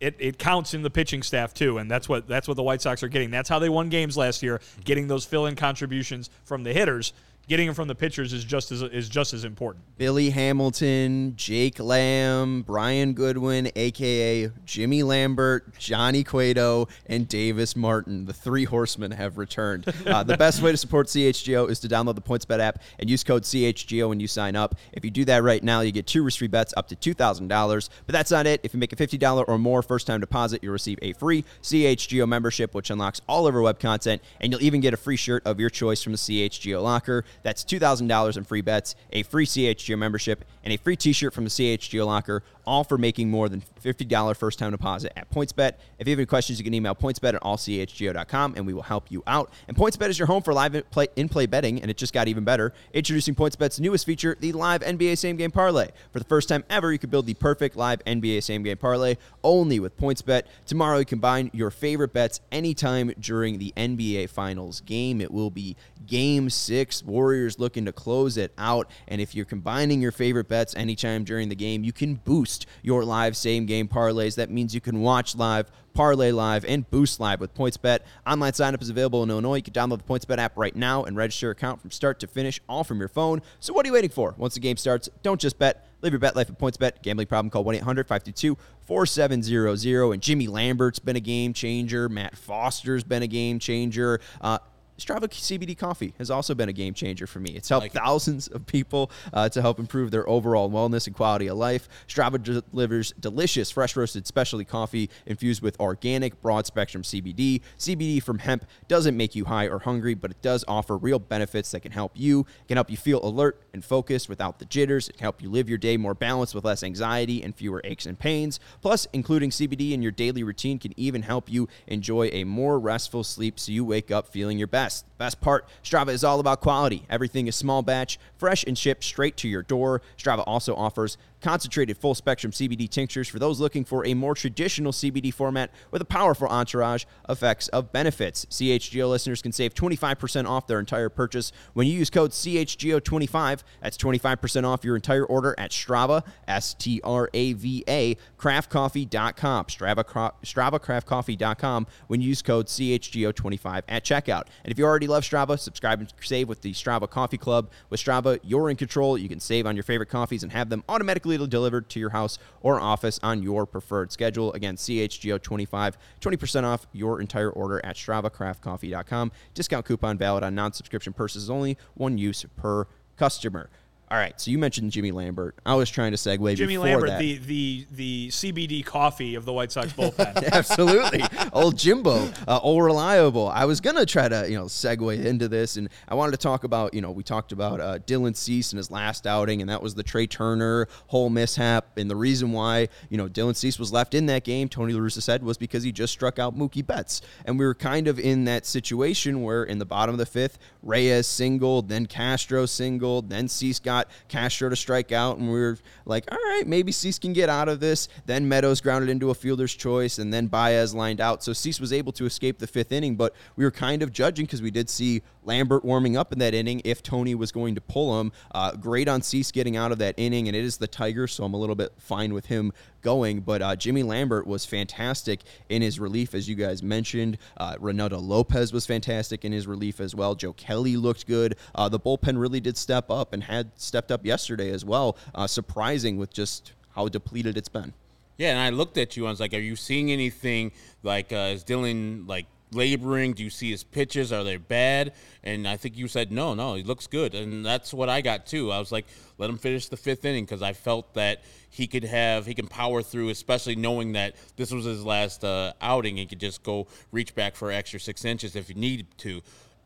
[0.00, 2.80] It, it counts in the pitching staff too, and that's what that's what the White
[2.80, 3.30] Sox are getting.
[3.30, 7.12] That's how they won games last year, getting those fill-in contributions from the hitters
[7.50, 9.84] getting him from the pitchers is just as is just as important.
[9.98, 18.24] Billy Hamilton, Jake Lamb, Brian Goodwin, aka Jimmy Lambert, Johnny Cueto, and Davis Martin.
[18.24, 19.84] The three horsemen have returned.
[20.10, 23.22] Uh, the best way to support CHGO is to download the PointsBet app and use
[23.22, 24.74] code CHGO when you sign up.
[24.92, 27.48] If you do that right now, you get two risk-free bets up to two thousand
[27.48, 27.90] dollars.
[28.06, 28.60] But that's not it.
[28.62, 32.26] If you make a fifty dollar or more first-time deposit, you'll receive a free CHGO
[32.26, 35.46] membership, which unlocks all of our web content, and you'll even get a free shirt
[35.46, 37.24] of your choice from the CHGO locker.
[37.42, 41.44] That's $2,000 in free bets, a free CHGO membership, and a free t shirt from
[41.44, 45.74] the CHGO locker, all for making more than $50 first time deposit at PointsBet.
[45.98, 49.10] If you have any questions, you can email pointsbet at allchgo.com and we will help
[49.10, 49.52] you out.
[49.68, 52.44] And PointsBet is your home for live in play betting, and it just got even
[52.44, 52.72] better.
[52.92, 55.88] Introducing PointsBet's newest feature, the live NBA same game parlay.
[56.12, 59.16] For the first time ever, you can build the perfect live NBA same game parlay
[59.42, 60.42] only with PointsBet.
[60.66, 65.20] Tomorrow, you can combine your favorite bets anytime during the NBA Finals game.
[65.20, 65.76] It will be
[66.06, 67.04] game six.
[67.04, 68.90] Warriors looking to close it out.
[69.08, 73.04] And if you're combining your favorite bets anytime during the game, you can boost your
[73.04, 74.36] live same game parlays.
[74.36, 78.00] That means you can watch live, parlay live, and boost live with PointsBet.
[78.26, 79.56] Online signup is available in Illinois.
[79.56, 82.26] You can download the PointsBet app right now and register your account from start to
[82.26, 83.42] finish, all from your phone.
[83.60, 84.34] So what are you waiting for?
[84.36, 85.86] Once the game starts, don't just bet.
[86.02, 87.02] Live your bet life at PointsBet.
[87.02, 90.12] Gambling problem, call 1 800 522 4700.
[90.12, 92.08] And Jimmy Lambert's been a game changer.
[92.08, 94.20] Matt Foster's been a game changer.
[94.40, 94.58] Uh,
[95.00, 97.52] Strava CBD coffee has also been a game changer for me.
[97.52, 98.54] It's helped like thousands it.
[98.54, 101.88] of people uh, to help improve their overall wellness and quality of life.
[102.06, 107.62] Strava delivers delicious, fresh roasted specialty coffee infused with organic, broad spectrum CBD.
[107.78, 111.70] CBD from hemp doesn't make you high or hungry, but it does offer real benefits
[111.70, 112.40] that can help you.
[112.40, 115.08] It can help you feel alert and focused without the jitters.
[115.08, 118.04] It can help you live your day more balanced with less anxiety and fewer aches
[118.04, 118.60] and pains.
[118.82, 123.24] Plus, including CBD in your daily routine can even help you enjoy a more restful
[123.24, 125.04] sleep so you wake up feeling your best best.
[125.18, 127.04] Best part, Strava is all about quality.
[127.10, 130.00] Everything is small batch, fresh and shipped straight to your door.
[130.16, 134.92] Strava also offers concentrated full spectrum CBD tinctures for those looking for a more traditional
[134.92, 138.46] CBD format with a powerful entourage effects of benefits.
[138.46, 143.62] CHGO listeners can save 25% off their entire purchase when you use code CHGO25.
[143.82, 149.64] That's 25% off your entire order at Strava, S T R A V A, craftcoffee.com.
[149.66, 154.44] Strava, StravaCraftCoffee.com when you use code CHGO25 at checkout.
[154.64, 157.70] And if you already love Strava, subscribe and save with the Strava Coffee Club.
[157.88, 159.16] With Strava, you're in control.
[159.16, 162.38] You can save on your favorite coffees and have them automatically delivered to your house
[162.60, 164.52] or office on your preferred schedule.
[164.52, 169.32] Again, CHGO25, 20% off your entire order at StravaCraftCoffee.com.
[169.54, 173.70] Discount coupon valid on non subscription purchases only, one use per customer.
[174.10, 175.54] All right, so you mentioned Jimmy Lambert.
[175.64, 177.20] I was trying to segue Jimmy Lambert, that.
[177.20, 180.48] the the the CBD coffee of the White Sox bullpen.
[180.52, 183.48] Absolutely, old Jimbo, uh, old reliable.
[183.48, 186.64] I was gonna try to you know segue into this, and I wanted to talk
[186.64, 189.80] about you know we talked about uh, Dylan Cease and his last outing, and that
[189.80, 193.92] was the Trea Turner whole mishap, and the reason why you know Dylan Cease was
[193.92, 194.68] left in that game.
[194.68, 197.76] Tony La Russa said was because he just struck out Mookie Betts, and we were
[197.76, 202.06] kind of in that situation where in the bottom of the fifth, Reyes singled, then
[202.06, 206.38] Castro singled, then Cease got got Castro to strike out, and we were like, all
[206.38, 208.08] right, maybe Cease can get out of this.
[208.26, 211.42] Then Meadows grounded into a fielder's choice, and then Baez lined out.
[211.42, 214.46] So Cease was able to escape the fifth inning, but we were kind of judging
[214.46, 217.80] because we did see Lambert warming up in that inning if Tony was going to
[217.80, 218.32] pull him.
[218.52, 221.44] Uh, great on Cease getting out of that inning, and it is the Tigers, so
[221.44, 223.40] I'm a little bit fine with him going.
[223.40, 227.38] But uh, Jimmy Lambert was fantastic in his relief, as you guys mentioned.
[227.56, 230.34] Uh, Reynaldo Lopez was fantastic in his relief as well.
[230.34, 231.56] Joe Kelly looked good.
[231.74, 235.16] Uh, the bullpen really did step up and had stepped up yesterday as well.
[235.34, 237.92] Uh, surprising with just how depleted it's been.
[238.38, 239.26] Yeah, and I looked at you.
[239.26, 243.32] I was like, "Are you seeing anything like uh, is Dylan like laboring?
[243.32, 244.32] Do you see his pitches?
[244.32, 245.12] Are they bad?
[245.42, 248.46] And I think you said no, no, he looks good, and that's what I got
[248.46, 248.70] too.
[248.70, 249.06] I was like,
[249.38, 252.66] let him finish the fifth inning because I felt that he could have, he can
[252.66, 256.16] power through, especially knowing that this was his last uh, outing.
[256.16, 259.40] He could just go reach back for extra six inches if he needed to.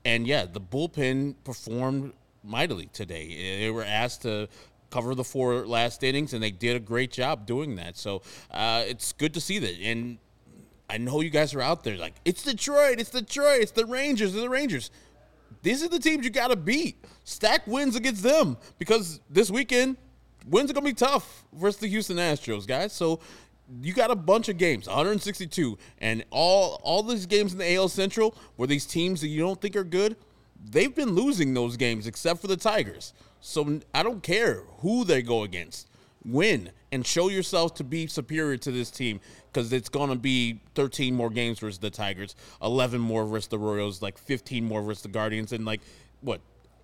[0.05, 3.61] And yeah, the bullpen performed mightily today.
[3.61, 4.49] They were asked to
[4.91, 7.97] cover the four last innings, and they did a great job doing that.
[7.97, 9.75] So uh, it's good to see that.
[9.83, 10.19] And
[10.89, 14.35] I know you guys are out there like, it's Detroit, it's Detroit, it's the Rangers,
[14.35, 14.91] it's the Rangers.
[15.63, 17.03] These are the teams you got to beat.
[17.25, 19.97] Stack wins against them because this weekend,
[20.47, 22.93] wins are gonna be tough versus the Houston Astros, guys.
[22.93, 23.21] So
[23.81, 27.89] you got a bunch of games, 162, and all all these games in the AL
[27.89, 30.17] Central where these teams that you don't think are good,
[30.71, 33.13] they've been losing those games except for the Tigers.
[33.41, 35.89] So I don't care who they go against.
[36.25, 39.21] Win and show yourself to be superior to this team
[39.53, 43.59] because it's going to be 13 more games versus the Tigers, 11 more versus the
[43.59, 45.81] Royals, like 15 more versus the Guardians, and like
[46.21, 46.41] what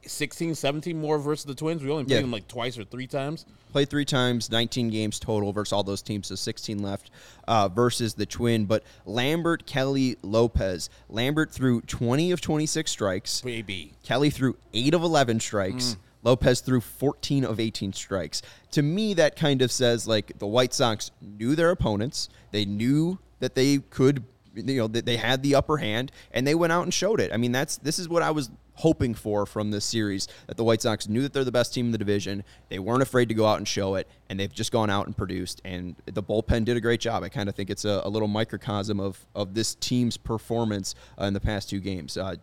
[0.07, 1.83] 16, 17 more versus the Twins.
[1.83, 2.21] We only played Yeah.
[2.23, 3.45] them like twice or three times.
[3.71, 7.11] Played three times, 19 games total versus all those teams, so 16 left
[7.47, 8.65] uh, versus the Twin.
[8.65, 10.89] But Lambert, Kelly, Lopez.
[11.09, 13.43] Lambert threw 20 of 26 strikes.
[13.43, 13.93] Baby.
[14.03, 15.97] Kelly threw 8 of 11 strikes.
[16.23, 18.43] Lopez threw 14 of 18 strikes.
[18.73, 22.29] To me, that kind of says like the White Sox knew their opponents.
[22.51, 26.55] They knew that they could, you know, that they had the upper hand, and they
[26.55, 27.33] went out and showed it.
[27.33, 28.51] I mean, that's this is what I was
[28.81, 31.87] hoping for from this series that the White Sox knew that they're the best team
[31.87, 32.45] in the division.
[32.69, 35.17] They weren't afraid to go out and show it, and they've just gone out and
[35.17, 35.61] produced.
[35.65, 37.23] And the bullpen did a great job.
[37.23, 41.25] I kind of think it's a, a little microcosm of of this team's performance uh,
[41.25, 42.17] in the past two games.
[42.17, 42.37] Uh,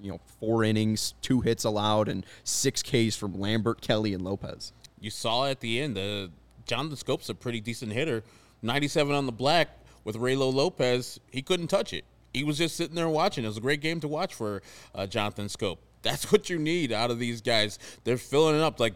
[0.00, 4.72] you know, four innings, two hits allowed, and six Ks from Lambert, Kelly, and Lopez.
[5.00, 6.28] You saw at the end, uh,
[6.66, 8.22] Jonathan Schoop's a pretty decent hitter.
[8.62, 9.68] 97 on the black
[10.04, 11.20] with Raylo Lopez.
[11.30, 12.04] He couldn't touch it.
[12.36, 13.44] He was just sitting there watching.
[13.44, 14.60] It was a great game to watch for
[14.94, 15.78] uh, Jonathan Schoop.
[16.02, 17.78] That's what you need out of these guys.
[18.04, 18.78] They're filling it up.
[18.78, 18.92] Like,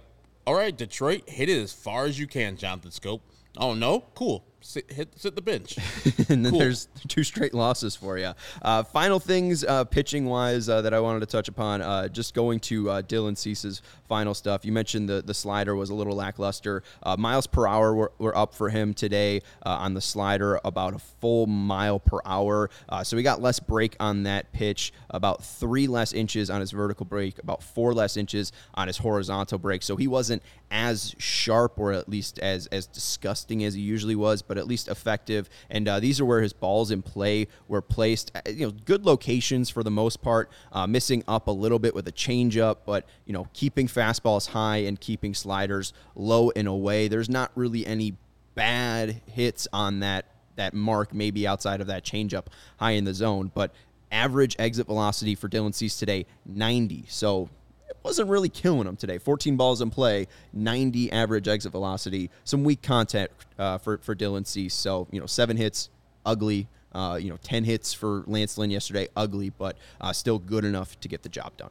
[0.46, 3.20] all right, Detroit, hit it as far as you can, Jonathan Schoop.
[3.57, 4.44] Oh no, cool.
[4.61, 5.79] Sit, hit, sit the bench.
[6.29, 6.59] and then Cool.
[6.59, 8.33] there's two straight losses for you.
[8.61, 11.81] Uh, final things, uh, pitching wise, uh, that I wanted to touch upon.
[11.81, 14.64] Uh, just going to uh, Dylan Cease's final stuff.
[14.64, 16.83] You mentioned the the slider was a little lackluster.
[17.03, 20.94] Uh, miles per hour were, were up for him today uh, on the slider, about
[20.94, 22.70] a full mile per hour.
[22.88, 26.73] Uh, so we got less break on that pitch, about three less inches on his
[26.73, 29.83] vertical break, about four less inches on his horizontal break.
[29.83, 30.42] So he wasn't
[30.73, 34.88] as sharp or at least as as disgusting as he usually was, but at least
[34.88, 35.49] effective.
[35.70, 38.33] And uh, these are where his balls in play were placed.
[38.35, 40.51] Uh, You know, good locations for the most part.
[40.73, 44.79] Uh, missing up a little bit with a changeup, but you know, keeping fastballs high
[44.79, 47.09] and keeping sliders low and away.
[47.09, 48.17] There's not really any
[48.55, 51.13] bad hits on that that mark.
[51.13, 52.47] Maybe outside of that changeup
[52.79, 53.73] high in the zone, but
[54.11, 57.05] average exit velocity for Dylan Cease today 90.
[57.09, 57.49] So
[57.89, 59.19] it wasn't really killing him today.
[59.19, 62.31] 14 balls in play, 90 average exit velocity.
[62.45, 64.75] Some weak contact uh, for for Dylan Cease.
[64.75, 65.91] So you know, seven hits,
[66.25, 66.69] ugly.
[66.93, 70.99] Uh, you know, 10 hits for Lance Lynn yesterday, ugly, but uh, still good enough
[70.99, 71.71] to get the job done.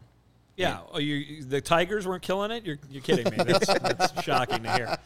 [0.59, 2.65] Yeah, oh, you, the Tigers weren't killing it.
[2.65, 3.37] You're, you're kidding me.
[3.45, 4.97] That's, that's shocking to hear.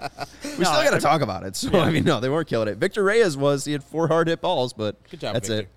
[0.43, 1.55] We still got to talk about it.
[1.55, 2.77] So I mean, no, they weren't killing it.
[2.77, 3.65] Victor Reyes was.
[3.65, 5.63] He had four hard hit balls, but Good job, that's Victor.
[5.63, 5.69] it.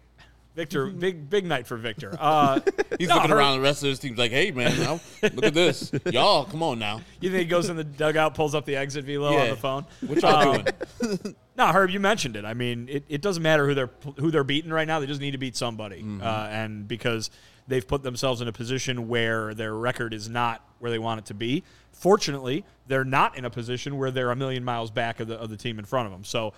[0.55, 2.17] Victor, big big night for Victor.
[2.19, 2.61] Uh,
[2.99, 5.45] He's no, looking Herb, around the rest of his team like, hey, man, now, look
[5.45, 5.93] at this.
[6.07, 7.03] Y'all, come on now.
[7.21, 9.85] You think he goes in the dugout, pulls up the exit velo on the phone?
[10.07, 10.65] What y'all Um,
[11.03, 11.37] doing?
[11.59, 12.47] No, Herb, you mentioned it.
[12.47, 14.99] I mean, it, it doesn't matter who they're who they're beating right now.
[15.01, 17.31] They just need to beat somebody, uh, and because
[17.69, 21.27] they've put themselves in a position where their record is not where they want it
[21.27, 21.63] to be.
[21.93, 25.51] Fortunately, they're not in a position where they're a million miles back of the of
[25.51, 26.25] the team in front of them.
[26.25, 26.53] So,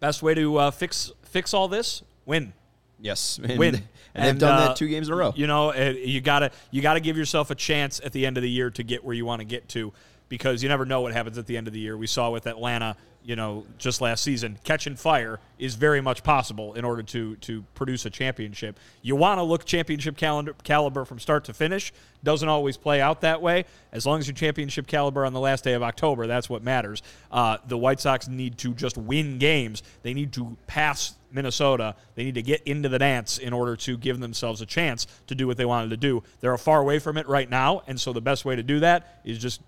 [0.00, 2.52] best way to uh, fix fix all this: win.
[3.00, 3.82] Yes, and, win.
[4.14, 5.32] and, they've done uh, that two games in a row.
[5.36, 8.50] You know, you gotta you gotta give yourself a chance at the end of the
[8.50, 9.92] year to get where you want to get to,
[10.34, 11.96] because you never know what happens at the end of the year.
[11.96, 16.74] We saw with Atlanta, you know, just last season, catching fire is very much possible
[16.74, 18.80] in order to to produce a championship.
[19.00, 21.92] You want to look championship calendar, caliber from start to finish.
[22.24, 23.64] Doesn't always play out that way.
[23.92, 27.00] As long as you're championship caliber on the last day of October, that's what matters.
[27.30, 29.84] Uh, the White Sox need to just win games.
[30.02, 31.94] They need to pass Minnesota.
[32.16, 35.36] They need to get into the dance in order to give themselves a chance to
[35.36, 36.24] do what they wanted to do.
[36.40, 39.20] They're far away from it right now, and so the best way to do that
[39.24, 39.60] is just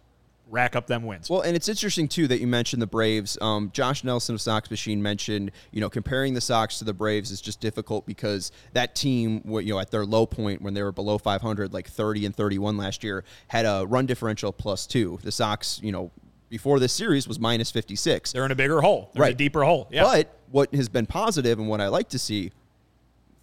[0.48, 1.28] rack up them wins.
[1.28, 3.36] Well, and it's interesting too that you mentioned the Braves.
[3.40, 7.30] Um, Josh Nelson of Sox Machine mentioned, you know, comparing the Sox to the Braves
[7.30, 10.92] is just difficult because that team, you know, at their low point when they were
[10.92, 15.18] below 500, like 30 and 31 last year, had a run differential plus two.
[15.22, 16.12] The Sox, you know,
[16.48, 18.30] before this series was minus 56.
[18.32, 19.10] They're in a bigger hole.
[19.14, 19.36] They're in a Right.
[19.36, 19.88] deeper hole.
[19.90, 20.04] Yeah.
[20.04, 22.52] But what has been positive and what I like to see,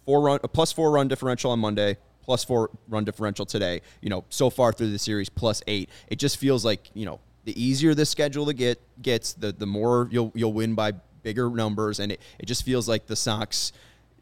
[0.06, 3.82] four run, a plus four run differential on Monday, plus four run differential today.
[4.00, 5.90] You know, so far through the series, plus eight.
[6.08, 9.66] It just feels like you know, the easier the schedule to get gets, the the
[9.66, 13.72] more you'll you'll win by bigger numbers, and it, it just feels like the Sox,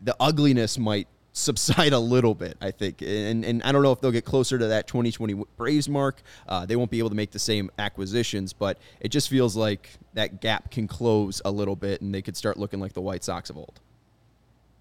[0.02, 3.02] the ugliness might subside a little bit, I think.
[3.02, 6.22] And and I don't know if they'll get closer to that 2020 Braves mark.
[6.48, 9.90] Uh, they won't be able to make the same acquisitions, but it just feels like
[10.14, 13.24] that gap can close a little bit, and they could start looking like the White
[13.24, 13.80] Sox of old.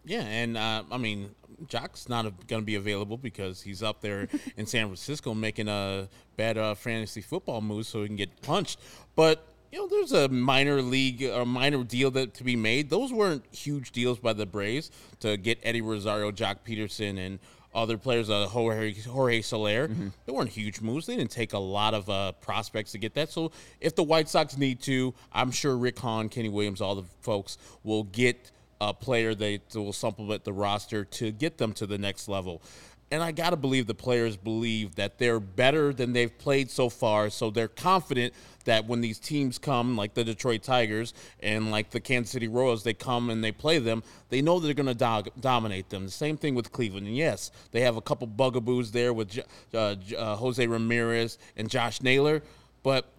[0.04, 1.32] Yeah, and uh, I mean,
[1.68, 4.28] Joc's not going to be available because he's up there
[4.58, 8.80] in San Francisco making a bad uh, fantasy football move so he can get punched.
[9.16, 12.90] But you know, there's a minor league or minor deal that to be made.
[12.90, 14.92] Those weren't huge deals by the Braves
[15.22, 17.40] to get Eddie Rosario, Joc Pederson, and
[17.74, 19.88] other players, uh, Jorge, Jorge Soler.
[19.88, 20.10] Mm-hmm.
[20.26, 21.06] They weren't huge moves.
[21.06, 23.30] They didn't take a lot of uh, prospects to get that.
[23.30, 27.06] So if the White Sox need to, I'm sure Rick Hahn, Kenny Williams, all the
[27.22, 28.52] folks will get
[28.82, 32.62] a player that will supplement the roster to get them to the next level
[33.12, 36.88] and I got to believe the players believe that they're better than they've played so
[36.88, 37.30] far.
[37.30, 42.00] So they're confident that when these teams come, like the Detroit Tigers and like the
[42.00, 45.32] Kansas City Royals, they come and they play them, they know they're going to do-
[45.42, 46.06] dominate them.
[46.06, 47.06] The same thing with Cleveland.
[47.06, 49.38] And yes, they have a couple bugaboos there with
[49.74, 52.42] uh, uh, Jose Ramirez and Josh Naylor.
[52.82, 53.12] But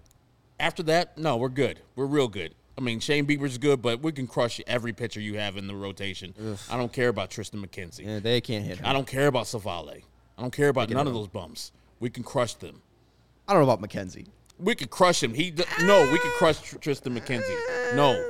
[0.58, 1.80] after that, no, we're good.
[1.96, 2.54] We're real good.
[2.82, 5.76] I mean, Shane Bieber's good, but we can crush every pitcher you have in the
[5.76, 6.34] rotation.
[6.44, 6.58] Ugh.
[6.68, 8.04] I don't care about Triston McKenzie.
[8.04, 8.78] Yeah, they can't hit.
[8.78, 8.86] Him.
[8.86, 10.02] I don't care about Civale.
[10.36, 11.70] I don't care about none of those bums.
[12.00, 12.82] We can crush them.
[13.46, 14.26] I don't know about McKenzie.
[14.58, 15.32] We could crush him.
[15.32, 17.94] He no, we could crush Triston McKenzie.
[17.94, 18.20] No.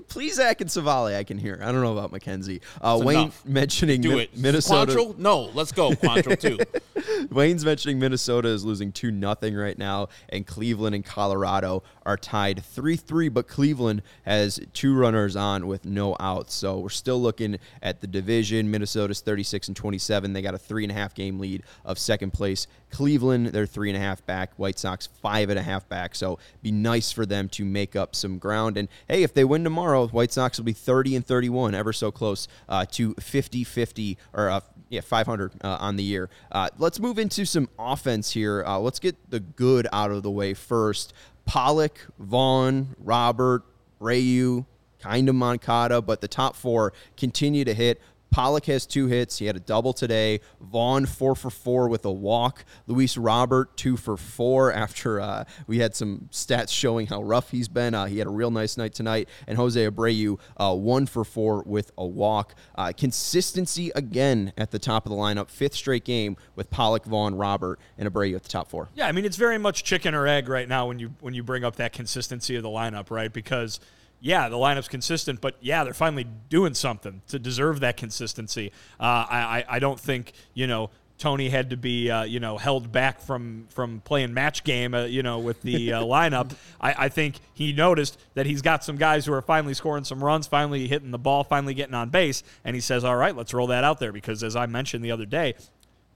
[0.00, 1.60] Plesac and Civale, I can hear.
[1.62, 2.60] I don't know about McKenzie.
[2.80, 3.44] Uh, Wayne enough.
[3.46, 4.36] mentioning Do it.
[4.36, 4.92] Minnesota.
[4.92, 5.18] Quantrill?
[5.18, 7.28] No, let's go Quantrill too.
[7.30, 12.64] Wayne's mentioning Minnesota is losing 2 nothing right now, and Cleveland and Colorado are tied
[12.64, 16.54] 3 3, but Cleveland has two runners on with no outs.
[16.54, 18.70] So we're still looking at the division.
[18.70, 20.32] Minnesota's 36 and 27.
[20.32, 22.66] They got a three and a half game lead of second place.
[22.90, 24.52] Cleveland, they're three and a half back.
[24.56, 26.14] White Sox, five and a half back.
[26.14, 28.76] So be nice for them to make up some ground.
[28.76, 32.10] And hey, if they win tomorrow, White Sox will be 30 and 31, ever so
[32.10, 36.30] close uh, to 50 50 or uh, yeah, 500 uh, on the year.
[36.52, 38.64] Uh, let's move into some offense here.
[38.64, 41.12] Uh, let's get the good out of the way first.
[41.44, 43.62] Pollock, Vaughn, Robert,
[44.00, 44.66] Rayu,
[44.98, 48.00] kind of Moncada, but the top four continue to hit.
[48.34, 49.38] Pollock has two hits.
[49.38, 50.40] He had a double today.
[50.60, 52.64] Vaughn four for four with a walk.
[52.88, 57.68] Luis Robert two for four after uh, we had some stats showing how rough he's
[57.68, 57.94] been.
[57.94, 59.28] Uh, he had a real nice night tonight.
[59.46, 62.56] And Jose Abreu uh, one for four with a walk.
[62.74, 65.48] Uh, consistency again at the top of the lineup.
[65.48, 68.88] Fifth straight game with Pollock, Vaughn, Robert, and Abreu at the top four.
[68.96, 71.44] Yeah, I mean it's very much chicken or egg right now when you when you
[71.44, 73.32] bring up that consistency of the lineup, right?
[73.32, 73.78] Because
[74.24, 78.72] yeah, the lineup's consistent, but yeah, they're finally doing something to deserve that consistency.
[78.98, 82.90] Uh, I, I don't think you know Tony had to be, uh, you know, held
[82.90, 86.56] back from from playing match game, uh, you know, with the uh, lineup.
[86.80, 90.24] I, I, think he noticed that he's got some guys who are finally scoring some
[90.24, 93.52] runs, finally hitting the ball, finally getting on base, and he says, "All right, let's
[93.52, 95.52] roll that out there." Because as I mentioned the other day,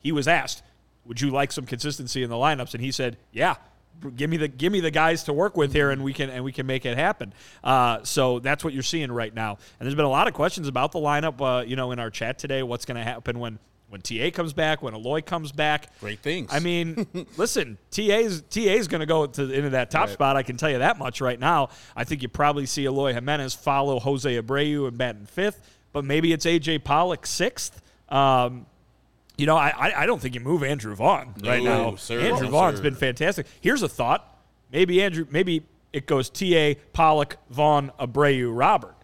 [0.00, 0.62] he was asked,
[1.04, 3.56] "Would you like some consistency in the lineups?" And he said, "Yeah."
[4.16, 6.44] Give me the give me the guys to work with here, and we can and
[6.44, 7.32] we can make it happen.
[7.62, 9.58] Uh, so that's what you're seeing right now.
[9.78, 11.40] And there's been a lot of questions about the lineup.
[11.40, 14.52] Uh, you know, in our chat today, what's going to happen when when TA comes
[14.52, 15.98] back, when Eloy comes back.
[16.00, 16.50] Great things.
[16.52, 20.12] I mean, listen, TA's TA's going to go to, into that top right.
[20.12, 20.36] spot.
[20.36, 21.70] I can tell you that much right now.
[21.96, 25.60] I think you probably see Eloy Jimenez follow Jose Abreu and bat in fifth,
[25.92, 27.80] but maybe it's AJ Pollock sixth.
[28.08, 28.66] Um,
[29.38, 31.96] you know, I I don't think you move Andrew Vaughn right no, now.
[31.96, 32.82] Sir, Andrew no, Vaughn's sir.
[32.82, 33.46] been fantastic.
[33.60, 34.36] Here's a thought:
[34.70, 36.74] maybe Andrew, maybe it goes T.A.
[36.92, 38.94] Pollock, Vaughn, Abreu, Robert.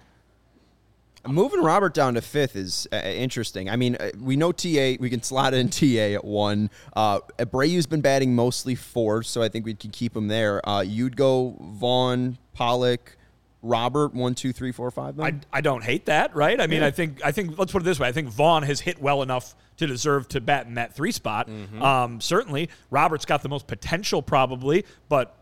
[1.27, 3.71] Moving Robert down to fifth is uh, interesting.
[3.71, 4.97] I mean, uh, we know TA.
[5.01, 6.69] We can slot in TA at one.
[6.95, 10.69] Uh, Abreu's been batting mostly four, so I think we can keep him there.
[10.69, 13.17] Uh, you'd go Vaughn, Pollock,
[13.63, 15.19] Robert one, two, three, four, five.
[15.19, 16.61] I, I don't hate that, right?
[16.61, 16.89] I mean, yeah.
[16.89, 19.23] I think I think let's put it this way: I think Vaughn has hit well
[19.23, 21.49] enough to deserve to bat in that three spot.
[21.49, 21.83] Mm-hmm.
[21.83, 25.37] Um, certainly, Robert's got the most potential, probably, but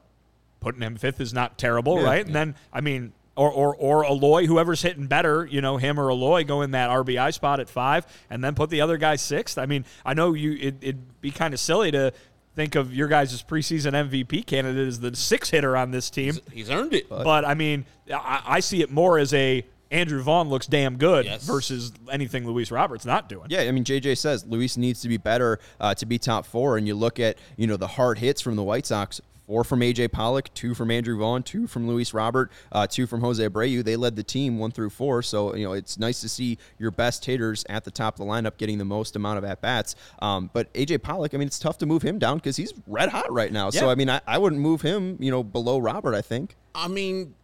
[0.61, 2.19] putting him fifth is not terrible, yeah, right?
[2.19, 2.27] Yeah.
[2.27, 6.11] And then, I mean, or, or or Eloy, whoever's hitting better, you know, him or
[6.11, 9.59] Eloy go in that RBI spot at five, and then put the other guy sixth.
[9.59, 12.13] I mean, I know you it, would be kind of silly to
[12.55, 16.35] think of your guys' as preseason MVP candidate as the six hitter on this team.
[16.35, 17.09] He's, he's earned it.
[17.09, 20.97] But, but I mean, I, I, see it more as a Andrew Vaughn looks damn
[20.97, 21.45] good yes.
[21.45, 23.47] versus anything Luis Roberts not doing.
[23.49, 26.79] Yeah, I mean JJ says Luis needs to be better uh, to be top four,
[26.79, 29.21] and you look at you know the hard hits from the White Sox.
[29.47, 33.21] Four from AJ Pollock, two from Andrew Vaughn, two from Luis Robert, uh, two from
[33.21, 33.85] Jose Abreu.
[33.85, 36.93] They led the team one through four, so you know it's nice to see your
[36.93, 39.97] best hitters at the top of the lineup getting the most amount of at bats.
[40.21, 43.09] Um, but AJ Pollock, I mean, it's tough to move him down because he's red
[43.09, 43.67] hot right now.
[43.73, 43.81] Yeah.
[43.81, 46.15] So I mean, I, I wouldn't move him, you know, below Robert.
[46.15, 46.57] I think.
[46.75, 47.35] I mean,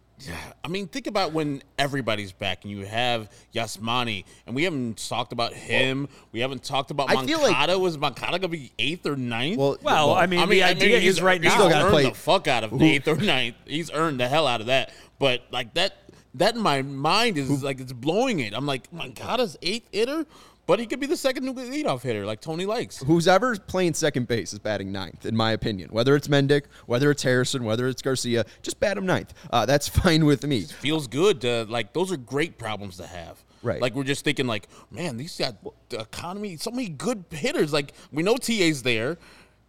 [0.63, 5.31] I mean, think about when everybody's back and you have Yasmani, and we haven't talked
[5.31, 6.01] about him.
[6.01, 7.73] Well, we haven't talked about I Moncada.
[7.73, 9.57] Like, was Moncada gonna be eighth or ninth?
[9.57, 12.03] Well, well, I mean, I mean the idea is right he's now he's earned play.
[12.03, 13.55] the fuck out of eighth or ninth.
[13.65, 14.91] He's earned the hell out of that.
[15.19, 15.95] But like that,
[16.35, 18.53] that in my mind is like it's blowing it.
[18.53, 20.25] I'm like, Moncada's eighth hitter,
[20.69, 22.99] but he could be the second leadoff hitter, like Tony likes.
[22.99, 25.89] Who's ever playing second base is batting ninth, in my opinion.
[25.89, 29.33] Whether it's Mendick, whether it's Harrison, whether it's Garcia, just bat him ninth.
[29.49, 30.61] Uh, that's fine with me.
[30.61, 31.41] Feels good.
[31.41, 33.43] To, like those are great problems to have.
[33.63, 33.81] Right.
[33.81, 35.55] Like we're just thinking, like, man, these got
[35.89, 37.73] the economy, so many good hitters.
[37.73, 39.17] Like we know TA's there,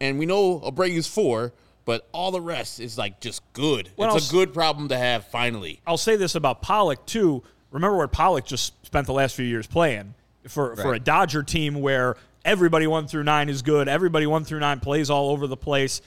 [0.02, 1.54] and we know Abreu's four,
[1.86, 3.88] but all the rest is like just good.
[3.96, 5.24] Well, it's a good problem to have.
[5.28, 7.42] Finally, I'll say this about Pollock too.
[7.70, 10.12] Remember what Pollock just spent the last few years playing
[10.48, 14.60] for for a Dodger team where everybody one through nine is good, everybody one through
[14.60, 16.00] nine plays all over the place.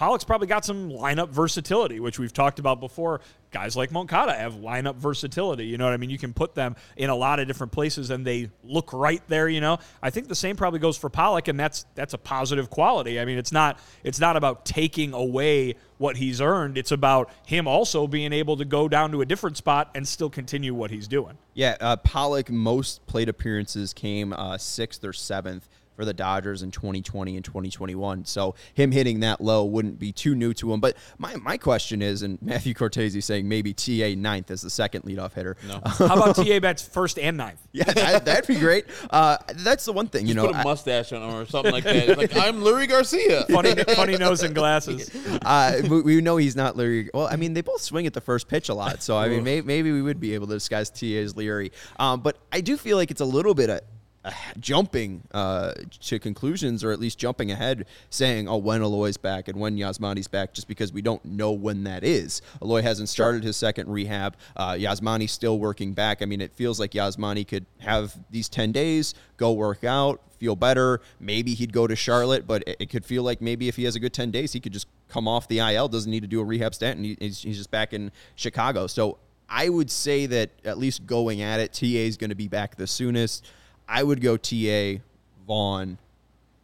[0.00, 3.20] Pollock's probably got some lineup versatility, which we've talked about before.
[3.50, 5.66] Guys like Moncada have lineup versatility.
[5.66, 6.08] You know what I mean?
[6.08, 9.46] You can put them in a lot of different places and they look right there,
[9.46, 9.78] you know.
[10.02, 13.20] I think the same probably goes for Pollock, and that's that's a positive quality.
[13.20, 16.78] I mean, it's not it's not about taking away what he's earned.
[16.78, 20.30] It's about him also being able to go down to a different spot and still
[20.30, 21.36] continue what he's doing.
[21.52, 25.68] Yeah, uh, Pollock, most plate appearances came uh, sixth or seventh
[26.00, 28.24] for the Dodgers in 2020 and 2021.
[28.24, 30.80] So him hitting that low wouldn't be too new to him.
[30.80, 35.02] But my, my question is, and Matthew Cortese saying maybe TA ninth as the second
[35.02, 35.58] leadoff hitter.
[35.68, 35.78] No.
[35.84, 37.60] How about TA bats first and ninth?
[37.72, 38.86] yeah, that, that'd be great.
[39.10, 40.46] Uh, that's the one thing, you know.
[40.46, 42.08] put a I- mustache on him or something like that.
[42.08, 43.44] It's like I'm Leury Garcia.
[43.50, 45.14] Funny, funny nose and glasses.
[45.42, 47.10] uh, we, we know he's not Leury.
[47.12, 49.44] Well, I mean, they both swing at the first pitch a lot, so I mean,
[49.44, 51.72] may, maybe we would be able to disguise TA as Leury.
[51.98, 53.80] Um, but I do feel like it's a little bit of.
[54.22, 59.48] Uh, jumping uh, to conclusions, or at least jumping ahead, saying, "Oh, when Eloy's back
[59.48, 62.42] and when Yasmani's back," just because we don't know when that is.
[62.60, 64.36] Eloy hasn't started his second rehab.
[64.56, 66.20] Uh, Yasmani's still working back.
[66.20, 70.56] I mean, it feels like Yasmani could have these ten days, go work out, feel
[70.56, 71.00] better.
[71.20, 73.94] Maybe he'd go to Charlotte, but it, it could feel like maybe if he has
[73.94, 76.40] a good 10 days, he could just come off the IL, doesn't need to do
[76.40, 78.86] a rehab stint and he, he's, he's just back in Chicago.
[78.86, 79.18] So
[79.48, 82.76] I would say that at least going at it, TA is going to be back
[82.76, 83.46] the soonest.
[83.90, 85.02] I would go TA,
[85.46, 85.98] Vaughn,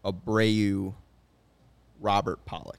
[0.05, 0.95] Abreu,
[2.01, 2.79] Robert Pollock,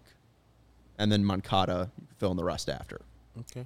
[0.98, 3.02] and then Moncada, you can fill in the rest after.
[3.41, 3.66] Okay.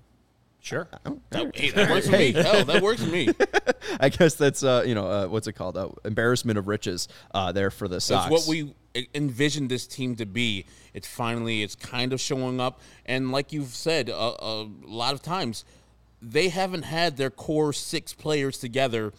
[0.60, 0.88] Sure.
[1.32, 2.32] That, hey, that works for me.
[2.36, 3.30] Hell, that works for me.
[4.00, 5.76] I guess that's uh, you know uh, what's it called?
[5.76, 8.30] Uh, embarrassment of riches uh, there for the Sox.
[8.30, 8.76] That's what we
[9.16, 10.66] envisioned this team to be.
[10.94, 12.80] It's finally, it's kind of showing up.
[13.06, 15.66] And like you've said a, a lot of times,
[16.22, 19.14] they haven't had their core six players together,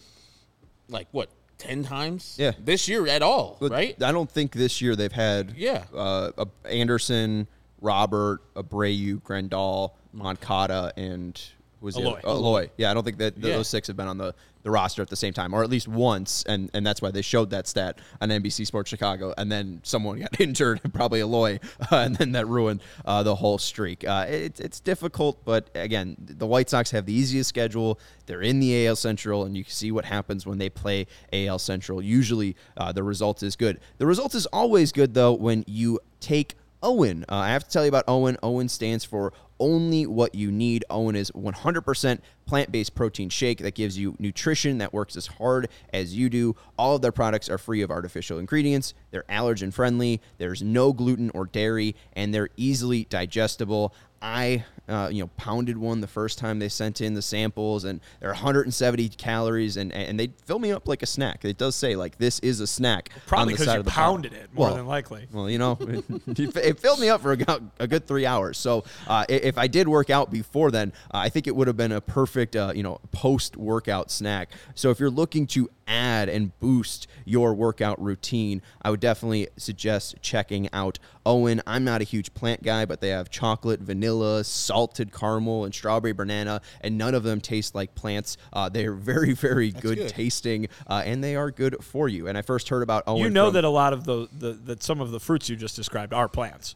[0.87, 1.29] like what,
[1.63, 2.35] 10 times?
[2.39, 2.51] Yeah.
[2.63, 4.01] This year at all, But right?
[4.03, 5.83] I don't think this year they've had Yeah.
[5.95, 7.47] uh, Anderson,
[7.81, 11.39] Robert, Abreu, Grandal, Moncada, and
[11.83, 12.19] was Eloy.
[12.25, 12.69] Eloy.
[12.77, 13.57] Yeah, I don't think that th- Yeah.
[13.57, 15.87] those six have been on the, the roster at the same time, or at least
[15.87, 19.81] once, and, and that's why they showed that stat on NBC Sports Chicago, and then
[19.83, 21.59] someone got injured, probably Eloy,
[21.91, 24.07] uh, and then that ruined uh, the whole streak.
[24.07, 27.99] Uh, it, it's difficult, but again, the White Sox have the easiest schedule.
[28.25, 31.59] They're in the AL Central, and you can see what happens when they play AL
[31.59, 32.01] Central.
[32.01, 33.79] Usually, uh, the result is good.
[33.97, 37.23] The result is always good, though, when you take OWYN.
[37.23, 38.37] Uh, I have to tell you about OWYN.
[38.41, 40.83] OWYN stands for only what you need.
[40.89, 45.69] OWYN is 100% plant based protein shake that gives you nutrition that works as hard
[45.93, 46.55] as you do.
[46.77, 51.31] All of their products are free of artificial ingredients, they're allergen friendly, there's no gluten
[51.33, 53.93] or dairy, and they're easily digestible.
[54.25, 57.99] I, uh, you know, pounded one the first time they sent in the samples, and
[58.21, 61.43] they're 170 calories, and and they fill me up like a snack.
[61.43, 63.09] It does say like this is a snack.
[63.27, 64.03] Probably because you of the bottle.
[64.13, 65.27] pounded it more Well, than likely.
[65.31, 66.05] well, you know, it,
[66.55, 68.57] it filled me up for a, a good three hours.
[68.57, 71.77] So uh, if I did work out before then, uh, I think it would have
[71.77, 74.51] been a perfect, uh, you know, post-workout snack.
[74.73, 80.15] So if you're looking to add and boost your workout routine, I would definitely suggest
[80.21, 81.61] checking out OWYN.
[81.65, 86.13] I'm not a huge plant guy, but they have chocolate, vanilla, salted caramel, and strawberry
[86.13, 88.37] banana, and none of them taste like plants.
[88.51, 90.09] Uh, they are very, very good, good.
[90.09, 92.27] tasting, uh, and they are good for you.
[92.27, 93.19] And I first heard about OWYN.
[93.19, 95.55] You know from- that a lot of the, the that some of the fruits you
[95.55, 96.75] just described are plants.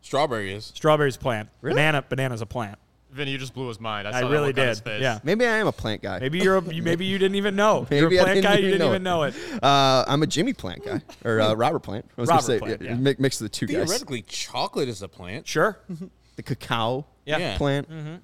[0.00, 0.66] Strawberry is.
[0.74, 1.48] Strawberry's a plant.
[1.62, 1.76] Really?
[1.76, 2.78] Banana banana's a plant.
[3.14, 4.06] Vinnie, you just blew his mind.
[4.08, 4.78] I, I saw that really look did.
[4.78, 5.00] face.
[5.00, 5.20] Yeah.
[5.22, 6.18] Maybe I am a plant guy.
[6.18, 7.86] Maybe you're a, you, maybe you didn't even know.
[7.90, 8.54] Maybe you're I a plant guy.
[8.56, 9.34] You didn't know even know it.
[9.62, 12.04] Uh, I'm a Jimmy Plant guy, or uh, Robert Plant.
[12.18, 12.94] I was Robert gonna say, Plant, yeah.
[12.94, 13.86] mi- mix the two guys.
[13.86, 15.46] Theoretically, chocolate is a plant.
[15.46, 15.78] Sure.
[16.36, 17.38] The cacao Yeah.
[17.38, 17.56] Yeah.
[17.56, 17.86] plant.
[17.90, 18.16] Yeah.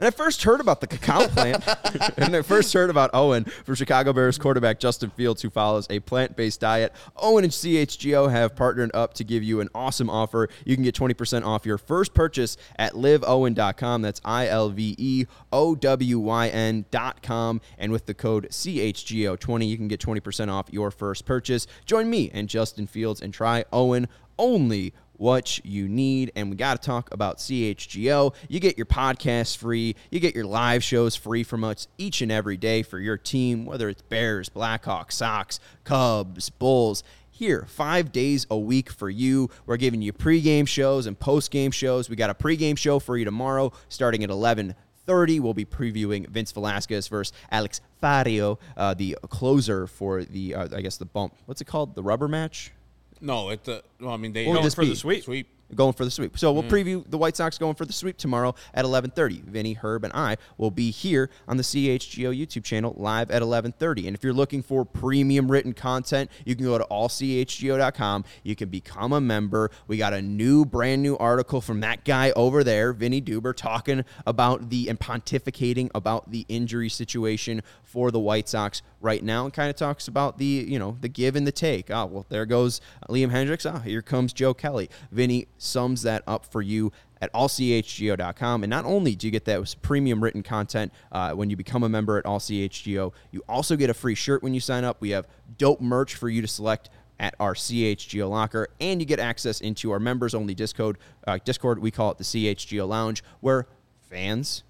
[0.00, 1.64] And I first heard about the cacao plant,
[2.18, 6.00] and I first heard about OWYN from Chicago Bears quarterback Justin Fields, who follows a
[6.00, 6.92] plant based diet.
[7.16, 10.48] OWYN and CHGO have partnered up to give you an awesome offer.
[10.64, 14.02] You can get 20% off your first purchase at liveowyn.com.
[14.02, 17.60] That's I L V E O W Y N.com.
[17.78, 21.68] And with the code CHGO20, you can get 20% off your first purchase.
[21.86, 26.32] Join me and Justin Fields and try OWYN only what you need.
[26.36, 28.34] And we got to talk about CHGO.
[28.48, 32.30] You get your podcast free, you get your live shows free from us each and
[32.32, 38.46] every day for your team, whether it's Bears, Blackhawks, Sox, Cubs, Bulls here five days
[38.48, 39.50] a week for you.
[39.66, 42.08] We're giving you pregame shows and postgame shows.
[42.08, 44.74] We got a pregame show for you tomorrow starting at 11
[45.06, 45.40] 30.
[45.40, 50.80] We'll be previewing Vince Velasquez versus Alex Faedo, uh, the closer for the, uh, I
[50.80, 51.34] guess, the bump.
[51.46, 51.94] What's it called?
[51.94, 52.72] The rubber match?
[53.20, 53.82] No, it's the.
[54.00, 55.24] Well, I mean, they would Going for the sweep.
[55.24, 55.48] sweep.
[55.74, 56.38] Going for the sweep.
[56.38, 56.70] So we'll mm.
[56.70, 59.44] preview the White Sox going for the sweep tomorrow at 11:30.
[59.44, 64.06] Vinnie, Herb, and I will be here on the CHGO YouTube channel live at 11:30.
[64.06, 68.24] And if you're looking for premium written content, you can go to allchgo.com.
[68.42, 69.70] You can become a member.
[69.86, 74.04] We got a new, brand new article from that guy over there, Vinnie Duber, talking
[74.26, 79.52] about the and pontificating about the injury situation for the White Sox right now, and
[79.52, 81.90] kind of talks about the you know the give and the take.
[81.90, 83.70] Oh well, there goes Liam Hendriks.
[83.70, 84.90] Oh, here comes Joe Kelly.
[85.10, 88.62] Vinnie sums that up for you at allchgo.com.
[88.62, 91.88] And not only do you get that premium written content uh, when you become a
[91.88, 95.00] member at allchgo, you also get a free shirt when you sign up.
[95.00, 95.26] We have
[95.58, 99.90] dope merch for you to select at our CHGO locker, and you get access into
[99.92, 100.98] our members only Discord.
[101.26, 103.66] Uh, Discord, we call it the CHGO Lounge, where
[104.10, 104.64] fans,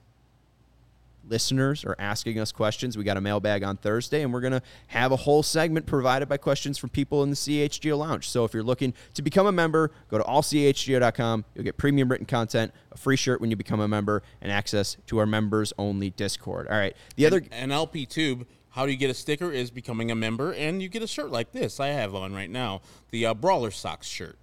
[1.29, 2.97] listeners are asking us questions.
[2.97, 6.29] We got a mailbag on Thursday, and we're going to have a whole segment provided
[6.29, 8.29] by questions from people in the CHGO Lounge.
[8.29, 11.45] So if you're looking to become a member, go to allchgo.com.
[11.55, 14.97] You'll get premium written content, a free shirt when you become a member, and access
[15.07, 16.69] to our members only Discord.
[16.69, 16.97] All right.
[17.17, 17.43] The other.
[17.51, 18.47] An LP Tube.
[18.71, 19.53] How do you get a sticker?
[19.53, 21.79] Is becoming a member, and you get a shirt like this.
[21.79, 24.37] I have on right now the uh, Brawler Socks shirt.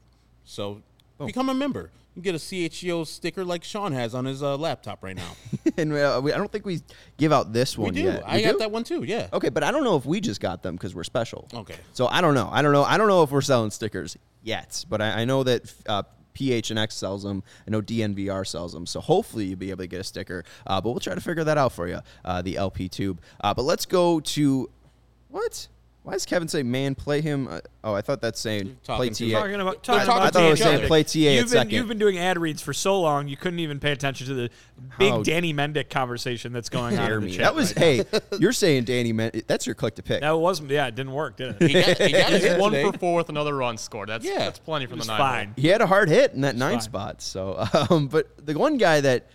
[0.45, 0.84] So
[1.22, 1.26] Oh.
[1.28, 1.91] become a member.
[2.15, 5.32] You get a CHGO sticker like Sean has on his uh, laptop right now.
[5.78, 6.82] and uh, we, I don't think we
[7.17, 8.01] give out this we one do.
[8.01, 8.24] yet.
[8.28, 8.57] I We got do?
[8.59, 9.03] that one too.
[9.03, 9.28] Yeah.
[9.32, 11.47] Okay, but I don't know if we just got them because we're special.
[11.53, 11.76] Okay.
[11.93, 12.49] So I don't know.
[12.51, 12.84] I don't know.
[12.84, 16.03] I don't know if we're selling stickers yet, but I, I know that uh,
[16.36, 17.43] PHNX sells them.
[17.65, 18.86] I know DNVR sells them.
[18.86, 20.43] So hopefully you'll be able to get a sticker.
[20.67, 23.22] Uh, but we'll try to figure that out for you, uh, the LP tube.
[23.41, 24.69] Uh, but let's go to
[25.30, 25.67] what?
[26.04, 27.47] Why does Kevin say man play him?
[27.47, 29.39] Uh, oh, I thought that's saying play Talking to- TA.
[29.39, 31.39] Talking about, They're talking talking about I thought it was saying play TA you've at
[31.41, 31.72] been, second.
[31.72, 34.49] You've been doing ad reads for so long, you couldn't even pay attention to the
[34.97, 37.32] big How Danny Mendick conversation that's going on in the me.
[37.34, 38.20] chat That was right hey.
[38.39, 39.45] You're saying Danny Mendick.
[39.45, 40.22] That's your click to pick.
[40.22, 40.72] That wasn't.
[40.72, 41.68] Yeah, it didn't work, did it?
[41.70, 42.91] He got, he got his one today.
[42.91, 44.10] for four with another run scored.
[44.10, 44.39] That's Yeah.
[44.39, 45.18] that's plenty from the nine.
[45.20, 45.54] fine.
[45.56, 46.82] he had a hard hit in that nine fine.
[46.82, 47.22] spot.
[47.22, 49.28] So, um, but the one guy that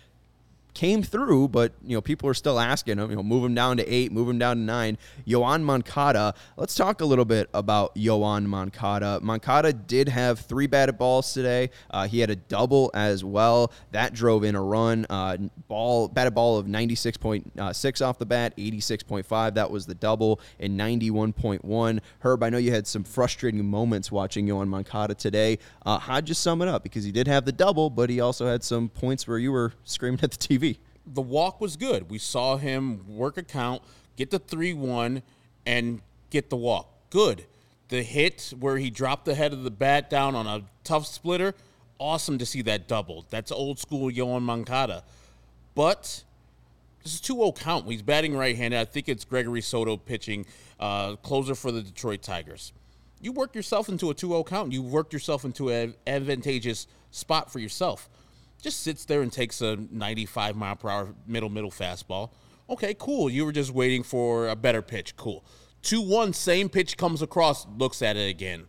[0.77, 3.09] came through, but you know people are still asking him.
[3.09, 4.99] You know, move him down to eight, move him down to nine.
[5.27, 6.35] Yoan Moncada.
[6.55, 9.19] Let's talk a little bit about Yoan Moncada.
[9.23, 11.71] Moncada did have three batted balls today.
[11.89, 13.71] Uh, he had a double as well.
[13.91, 15.07] That drove in a run.
[15.09, 19.25] Uh, ball batted ball of ninety six point six off the bat, eighty six point
[19.25, 19.55] five.
[19.55, 22.01] That was the double, and ninety one point one.
[22.19, 25.57] Herb, I know you had some frustrating moments watching Yoan Moncada today.
[25.83, 26.83] Uh, how'd you sum it up?
[26.83, 29.73] Because he did have the double, but he also had some points where you were
[29.83, 30.66] screaming at the TV.
[31.13, 32.09] The walk was good.
[32.09, 33.81] We saw him work a count,
[34.15, 35.21] get the 3 1,
[35.65, 36.89] and get the walk.
[37.09, 37.45] Good.
[37.89, 41.53] The hit where he dropped the head of the bat down on a tough splitter,
[41.99, 43.25] awesome to see that double.
[43.29, 45.03] That's old school Yoan Moncada.
[45.73, 46.23] But
[47.03, 47.87] this is 2 0 count.
[47.87, 48.79] He's batting right handed.
[48.79, 50.45] I think it's Gregory Soto pitching,
[50.79, 52.73] uh, closer for the Detroit Tigers.
[53.21, 54.73] You work yourself into a 2 0 count.
[54.73, 58.09] You worked yourself into an advantageous spot for yourself.
[58.61, 62.31] Just sits there and takes a 95 mile per hour middle, middle fastball.
[62.69, 63.29] Okay, cool.
[63.29, 65.15] You were just waiting for a better pitch.
[65.15, 65.43] Cool.
[65.83, 68.65] 2 1, same pitch comes across, looks at it again.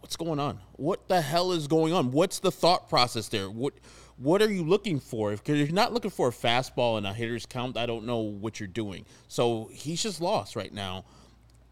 [0.00, 0.58] What's going on?
[0.72, 2.12] What the hell is going on?
[2.12, 3.50] What's the thought process there?
[3.50, 3.74] What
[4.16, 5.32] what are you looking for?
[5.32, 8.60] If you're not looking for a fastball and a hitter's count, I don't know what
[8.60, 9.06] you're doing.
[9.28, 11.04] So he's just lost right now.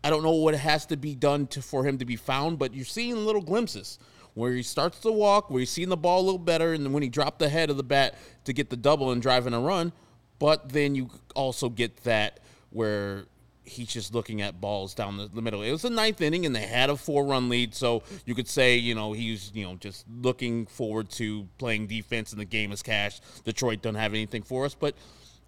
[0.03, 2.75] I don't know what has to be done to for him to be found, but
[2.75, 3.99] you're seeing little glimpses
[4.35, 7.03] where he starts to walk, where he's seeing the ball a little better, and when
[7.03, 8.14] he dropped the head of the bat
[8.45, 9.93] to get the double and driving a run,
[10.39, 13.26] but then you also get that where
[13.64, 15.62] he's just looking at balls down the, the middle.
[15.62, 18.76] It was the ninth inning, and they had a four-run lead, so you could say,
[18.76, 22.83] you know, he's you know just looking forward to playing defense, and the game is
[22.83, 23.20] cash.
[23.45, 24.95] Detroit don't have anything for us, but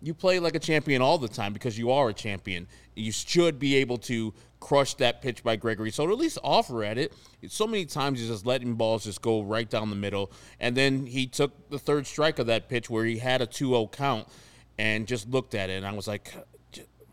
[0.02, 2.66] you play like a champion all the time because you are a champion.
[2.94, 6.96] You should be able to crush that pitch by Gregory So at least offer at
[6.96, 7.12] it.
[7.48, 10.32] So many times he's just letting balls just go right down the middle.
[10.58, 13.68] And then he took the third strike of that pitch where he had a 2
[13.68, 14.26] 0 count
[14.78, 15.74] and just looked at it.
[15.74, 16.34] And I was like,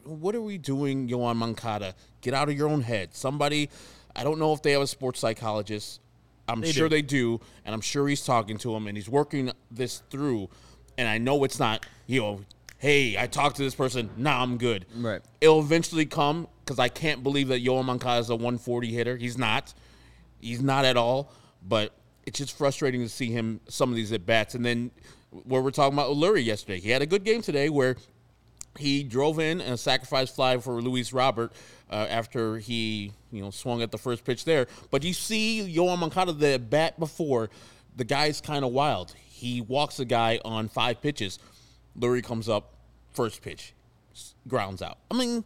[0.03, 1.93] what are we doing, Yoan Moncada?
[2.21, 3.13] Get out of your own head.
[3.13, 3.69] Somebody,
[4.15, 5.99] I don't know if they have a sports psychologist.
[6.47, 6.95] I'm sure do.
[6.95, 10.49] they do, and I'm sure he's talking to him and he's working this through.
[10.97, 12.41] And I know it's not, you know,
[12.81, 14.87] hey, I talked to this person, nah, I'm good.
[14.95, 15.21] Right.
[15.39, 19.17] It'll eventually come because I can't believe that Yoan Moncada is a 140 hitter.
[19.17, 19.71] He's not.
[20.39, 21.31] He's not at all.
[21.61, 21.93] but
[22.25, 24.55] it's just frustrating to see him some of these at bats.
[24.55, 24.89] And then
[25.29, 27.97] where we're talking about Leury yesterday, he had a good game today where
[28.79, 31.51] he drove in a sacrifice fly for Luis Robert
[31.91, 34.65] uh, after he you know swung at the first pitch there.
[34.89, 37.49] But you see Yoan Moncada the bat before
[37.95, 39.13] the guy's kind of wild.
[39.17, 41.37] He walks the guy on five pitches.
[41.99, 42.73] Leury comes up,
[43.11, 43.73] first pitch,
[44.47, 44.97] grounds out.
[45.09, 45.43] I mean,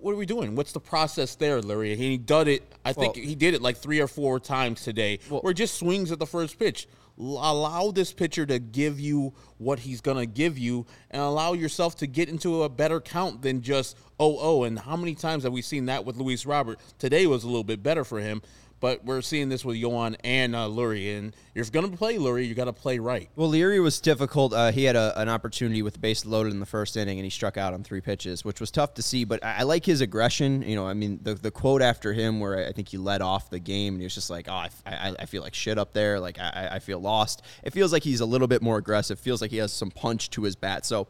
[0.00, 0.54] what are we doing?
[0.56, 1.96] What's the process there, Leury?
[1.96, 2.72] He did it.
[2.84, 6.10] I think Well- he did it like three or four times today, where just swings
[6.12, 6.88] at the first pitch.
[7.18, 12.06] Allow this pitcher to give you what he's gonna give you, and allow yourself to
[12.06, 14.64] get into a better count than just oh oh.
[14.64, 16.80] And how many times have we seen that with Luis Robert?
[16.98, 18.40] Today was a little bit better for him,
[18.80, 21.16] but we're seeing this with Yoan and uh, Leury.
[21.16, 23.28] And if you're gonna play Leury, you got to play right.
[23.36, 24.52] Well, Leury was difficult.
[24.52, 27.24] Uh, he had a, an opportunity with the base loaded in the first inning, and
[27.24, 29.24] he struck out on three pitches, which was tough to see.
[29.24, 30.62] But I, I like his aggression.
[30.62, 33.50] You know, I mean, the, the quote after him, where I think he led off
[33.50, 35.92] the game, and he was just like, "Oh, I, I, I feel like shit up
[35.92, 36.18] there.
[36.18, 39.20] Like I, I feel lost." It feels like he's a little bit more aggressive.
[39.20, 40.86] Feels like he has some punch to his bat.
[40.86, 41.08] So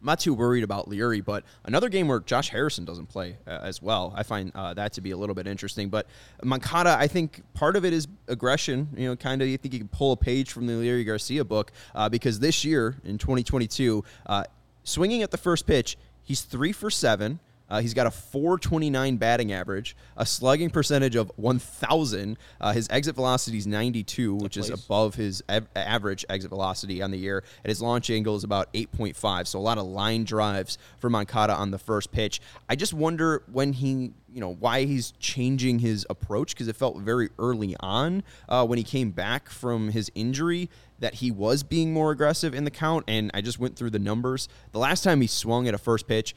[0.00, 3.58] I'm not too worried about Leury, but another game where Josh Harrison doesn't play uh,
[3.62, 4.14] as well.
[4.16, 5.90] I find uh, that to be a little bit interesting.
[5.90, 6.06] But
[6.42, 8.88] Moncada, I think part of it is aggression.
[8.96, 11.44] You know, kind of you think you can pull a page from the Leury Garcia
[11.44, 14.44] book uh, because this year in 2022, uh,
[14.84, 17.38] swinging at the first pitch, he's three for seven.
[17.70, 22.36] Uh, he's got a 429 batting average, a slugging percentage of 1,000.
[22.60, 27.10] Uh, his exit velocity is 92, which is above his av- average exit velocity on
[27.10, 27.44] the year.
[27.62, 29.46] And his launch angle is about 8.5.
[29.46, 32.40] So a lot of line drives for Moncada on the first pitch.
[32.68, 36.98] I just wonder when he, you know, why he's changing his approach because it felt
[36.98, 40.68] very early on uh, when he came back from his injury
[41.00, 43.04] that he was being more aggressive in the count.
[43.08, 44.48] And I just went through the numbers.
[44.72, 46.34] The last time he swung at a first pitch,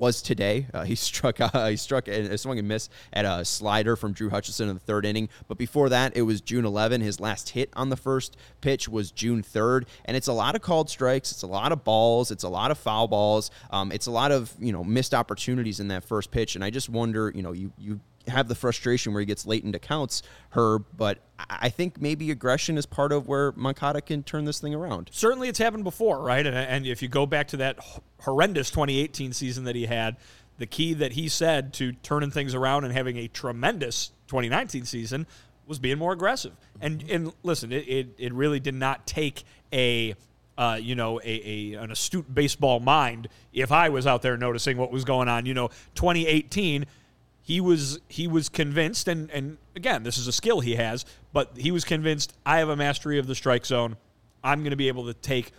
[0.00, 0.66] was today.
[0.74, 4.12] Uh, he struck uh, he struck a, a swing and miss at a slider from
[4.12, 5.28] Drew Hutchison in the third inning.
[5.46, 7.00] But before that, it was June 11.
[7.02, 10.62] His last hit on the first pitch was June 3rd, and it's a lot of
[10.62, 11.30] called strikes.
[11.30, 12.30] It's a lot of balls.
[12.30, 13.50] It's a lot of foul balls.
[13.70, 16.54] Um, it's a lot of you know missed opportunities in that first pitch.
[16.54, 18.00] And I just wonder, you know, you you
[18.30, 20.86] have the frustration where he gets late into counts, Herb.
[20.96, 21.18] But
[21.48, 25.10] I think maybe aggression is part of where Moncada can turn this thing around.
[25.12, 26.46] certainly it's happened before, right?
[26.46, 27.78] And, and if you go back to that
[28.20, 30.16] horrendous 2018 season that he had,
[30.58, 35.26] the key that he said to turning things around and having a tremendous 2019 season
[35.66, 36.52] was being more aggressive.
[36.80, 40.14] And and listen, it, it, it really did not take a
[40.60, 43.28] uh, you know, a, a an astute baseball mind.
[43.50, 46.84] If I was out there noticing what was going on, you know, 2018,
[47.42, 51.50] he was he was convinced, and and again, this is a skill he has, but
[51.56, 53.96] he was convinced I have a mastery of the strike zone.
[54.42, 55.52] I'm going to be able to take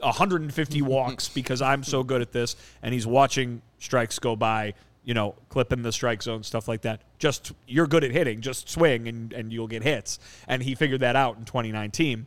[0.00, 2.56] 150 walks because I'm so good at this.
[2.82, 4.74] And he's watching strikes go by,
[5.04, 7.02] you know, clipping the strike zone, stuff like that.
[7.18, 10.18] Just you're good at hitting, just swing and, and you'll get hits.
[10.48, 12.26] And he figured that out in 2019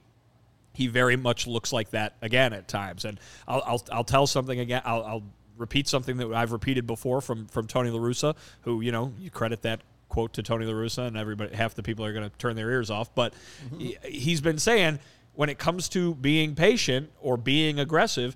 [0.76, 3.06] he very much looks like that again at times.
[3.06, 4.82] And I'll, I'll, I'll tell something again.
[4.84, 5.24] I'll, I'll
[5.58, 9.30] repeat something that I've repeated before from, from Tony La Russa, who, you know, you
[9.30, 12.38] credit that quote to Tony La Russa and everybody, half the people are going to
[12.38, 13.14] turn their ears off.
[13.16, 13.34] But
[13.66, 13.80] mm-hmm.
[13.80, 15.00] he, he's been saying
[15.34, 18.36] when it comes to being patient or being aggressive,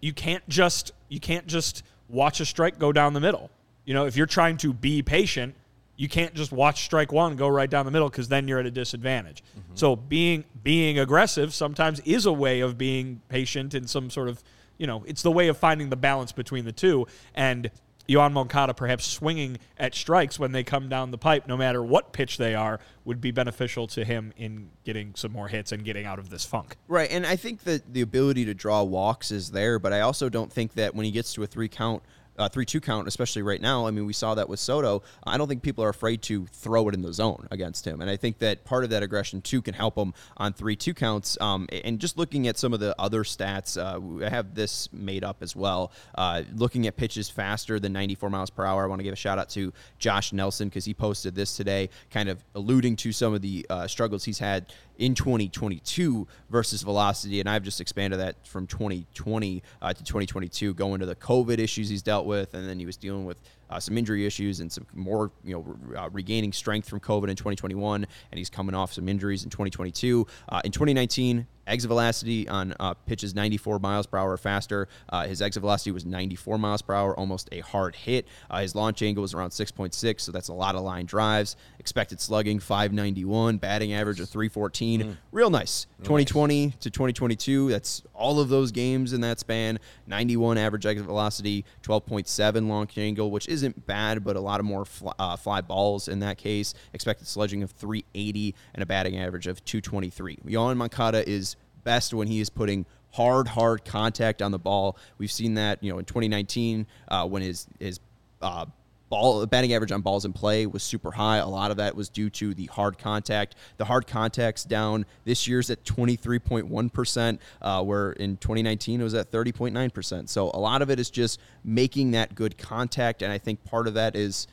[0.00, 3.50] you can't just, you can't just watch a strike go down the middle.
[3.84, 5.54] You know, if you're trying to be patient,
[5.96, 8.66] you can't just watch strike one go right down the middle because then you're at
[8.66, 9.42] a disadvantage.
[9.42, 9.74] Mm-hmm.
[9.74, 14.42] So being being aggressive sometimes is a way of being patient in some sort of
[14.82, 17.06] you know it's the way of finding the balance between the two.
[17.36, 17.70] And
[18.08, 22.12] Yoan Moncada perhaps swinging at strikes when they come down the pipe, no matter what
[22.12, 26.04] pitch they are, would be beneficial to him in getting some more hits and getting
[26.04, 26.76] out of this funk.
[26.88, 30.28] Right, and I think that the ability to draw walks is there, but I also
[30.28, 32.02] don't think that when he gets to a three count,
[32.38, 33.86] uh, three two count, especially right now.
[33.86, 35.02] I mean, we saw that with Soto.
[35.24, 38.10] I don't think people are afraid to throw it in the zone against him, and
[38.10, 41.38] I think that part of that aggression too can help him on three two counts.
[41.40, 45.24] Um, and just looking at some of the other stats, uh, I have this made
[45.24, 45.92] up as well.
[46.14, 49.16] Uh, looking at pitches faster than 94 miles per hour, I want to give a
[49.16, 53.34] shout out to Josh Nelson because he posted this today, kind of alluding to some
[53.34, 54.72] of the uh, struggles he's had
[55.02, 61.00] in 2022 versus velocity, and I've just expanded that from 2020 uh, to 2022, going
[61.00, 63.36] to the COVID issues he's dealt with, and then he was dealing with
[63.68, 67.34] uh, some injury issues and some more, you know, uh, regaining strength from COVID in
[67.34, 70.24] 2021, and he's coming off some injuries in 2022.
[70.48, 74.88] Uh, in 2019, exit velocity on uh, pitches 94 miles per hour or faster.
[75.08, 78.26] Uh, his exit velocity was 94 miles per hour, almost a hard hit.
[78.50, 81.56] Uh, his launch angle was around 6.6, so that's a lot of line drives.
[81.78, 85.18] Expected slugging 591, batting average of 314.
[85.30, 85.86] Real nice.
[85.98, 89.78] 2020 to 2022, that's all of those games in that span.
[90.06, 94.84] 91 average exit velocity, 12.7 launch angle, which isn't bad, but a lot of more
[94.84, 96.72] fly, uh, fly balls in that case.
[96.92, 100.38] Expected sledging of 380 and a batting average of 223.
[100.46, 104.96] Yoan Moncada is best when he is putting hard, hard contact on the ball.
[105.18, 107.98] We've seen that, you know, in 2019 uh, when his his
[108.40, 108.66] uh,
[109.12, 111.36] ball batting average on balls in play was super high.
[111.36, 113.56] A lot of that was due to the hard contact.
[113.76, 119.12] The hard contacts down this year's at 23.1 percent, uh, where in 2019 it was
[119.12, 120.30] at 30.9 percent.
[120.30, 123.86] So a lot of it is just making that good contact, and I think part
[123.86, 124.46] of that is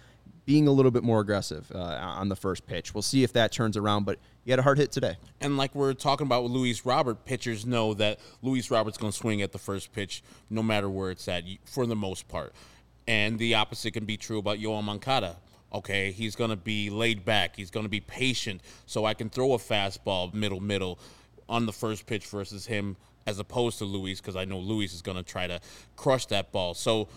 [0.45, 2.93] being a little bit more aggressive uh, on the first pitch.
[2.93, 5.15] We'll see if that turns around, but he had a hard hit today.
[5.39, 9.17] And like we're talking about with Luis Robert, pitchers know that Luis Robert's going to
[9.17, 12.51] swing at the first pitch no matter where it's at for the most part.
[13.09, 15.35] And the opposite can be true about Yoan Moncada.
[15.73, 17.55] Okay, he's going to be laid back.
[17.55, 20.99] He's going to be patient, so I can throw a fastball middle middle
[21.49, 25.01] on the first pitch versus him as opposed to Luis because I know Luis is
[25.01, 25.59] going to try to
[25.95, 26.75] crush that ball.
[26.75, 27.07] So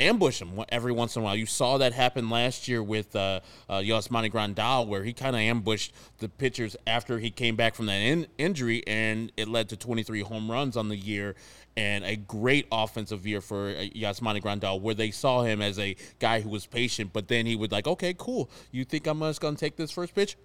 [0.00, 1.36] ambush him every once in a while.
[1.36, 5.92] You saw that happen last year with uh, uh, Grandal, where he kind of ambushed
[6.18, 10.20] the pitchers after he came back from that in- injury, and it led to 23
[10.20, 11.34] home runs on the year
[11.76, 15.96] and a great offensive year for uh, Yasmani Grandal, where they saw him as a
[16.18, 18.50] guy who was patient, but then he would like, okay, cool.
[18.72, 20.36] You think I'm just to take this first pitch?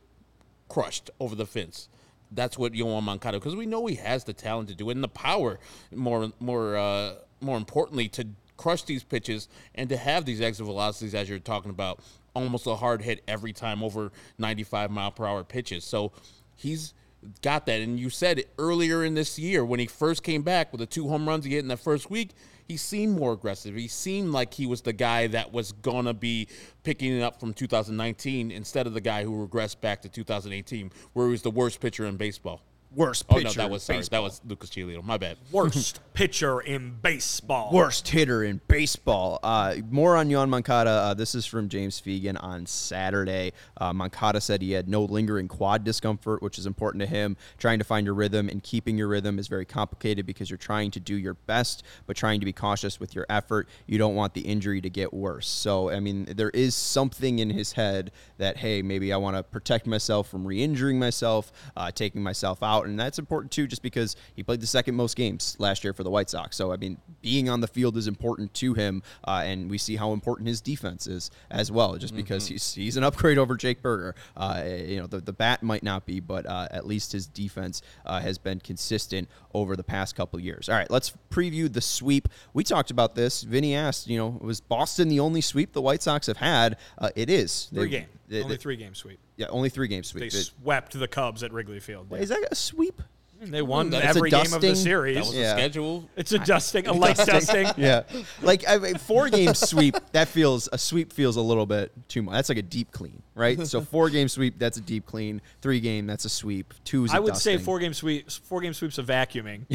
[0.67, 1.89] Crushed over the fence
[2.32, 5.03] that's what Yoan Moncada because we know he has the talent to do it and
[5.03, 5.59] the power
[5.93, 8.27] more more uh, more importantly to
[8.57, 11.99] crush these pitches and to have these exit velocities as you're talking about
[12.34, 16.11] almost a hard hit every time over 95 mile per hour pitches so
[16.55, 16.93] he's
[17.41, 17.82] got that.
[17.82, 21.07] And you said earlier in this year when he first came back with the two
[21.07, 22.32] home runs he hit in the first week
[22.72, 23.76] he seemed more aggressive.
[23.76, 26.47] He seemed like he was the guy that was gonna be
[26.84, 31.26] picking it up from 2019 instead of the guy who regressed back to 2018 where
[31.26, 32.61] he was the worst pitcher in baseball
[32.93, 33.39] Worst pitcher.
[33.39, 34.21] oh no that was sorry, baseball.
[34.21, 35.03] that was lucas Giolito.
[35.03, 37.71] my bad Worst pitcher in baseball.
[37.71, 39.39] worst hitter in baseball.
[39.41, 40.89] Uh, more on Yoan Moncada.
[40.89, 43.53] Uh, this is from James Fegan on Saturday.
[43.77, 47.37] Uh, Moncada said he had no lingering quad discomfort, which is important to him.
[47.57, 50.91] Trying to find your rhythm and keeping your rhythm is very complicated because you're trying
[50.91, 53.69] to do your best, but trying to be cautious with your effort.
[53.87, 55.47] You don't want the injury to get worse.
[55.47, 59.43] So, I mean, there is something in his head that, hey, maybe I want to
[59.43, 62.80] protect myself from re injuring myself, uh, taking myself out.
[62.88, 66.03] And that's important too, just because he played the second most games last year for
[66.03, 66.55] the White Sox.
[66.55, 69.03] So, I mean, being on the field is important to him.
[69.27, 72.97] Uh, and we see how important his defense is as well, just because he's, he's
[72.97, 74.15] an upgrade over Jake Burger.
[74.36, 77.82] Uh, you know, the, the bat might not be, but uh, at least his defense
[78.05, 80.69] uh, has been consistent over the past couple years.
[80.69, 82.27] All right, let's preview the sweep.
[82.53, 83.43] We talked about this.
[83.43, 86.77] Vinnie asked, you know, was Boston the only sweep the White Sox have had?
[86.97, 87.69] Uh, it is.
[87.73, 88.05] Three They- game.
[88.32, 89.19] They- Only they- three game sweep.
[89.36, 90.23] Yeah, only three game They sweep.
[90.25, 92.07] It- swept the Cubs at Wrigley Field.
[92.13, 93.01] is that a sweep?
[93.43, 94.75] They won That's a every game of the dusting.
[94.75, 95.15] series.
[95.15, 95.55] that was Yeah.
[95.55, 97.67] the schedule it's a dusting, a light dusting.
[97.77, 98.03] Yeah,
[98.43, 99.95] like I mean, four game sweep.
[100.11, 102.33] That feels a sweep feels a little bit too much.
[102.35, 103.65] That's like a deep clean, right?
[103.65, 105.41] So four game sweep, that's a deep clean.
[105.61, 106.73] Three game, that's a sweep.
[106.83, 107.65] Two is a I would say dusting.
[107.65, 108.29] four game sweep.
[108.29, 109.65] Four game sweeps a vacuuming.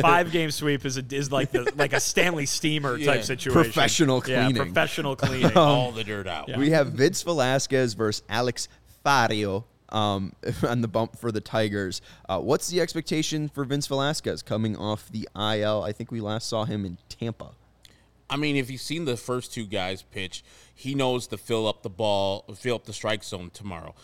[0.00, 3.14] Five game sweep is a, is like the like a Stanley Steamer Yeah.
[3.14, 3.62] type situation.
[3.62, 4.62] Professional Yeah, cleaning.
[4.62, 5.46] professional cleaning.
[5.46, 8.68] Um, all the dirt out We have Vince Velasquez versus Alex
[9.04, 10.32] Faedo um,
[10.68, 12.00] on the bump for the Tigers.
[12.28, 15.82] Uh, what's the expectation for Vince Velasquez coming off the IL?
[15.82, 17.50] I think we last saw him in Tampa.
[18.28, 20.42] I mean, if you've seen the first two guys pitch,
[20.74, 23.94] he knows to fill up the ball, fill up the strike zone tomorrow.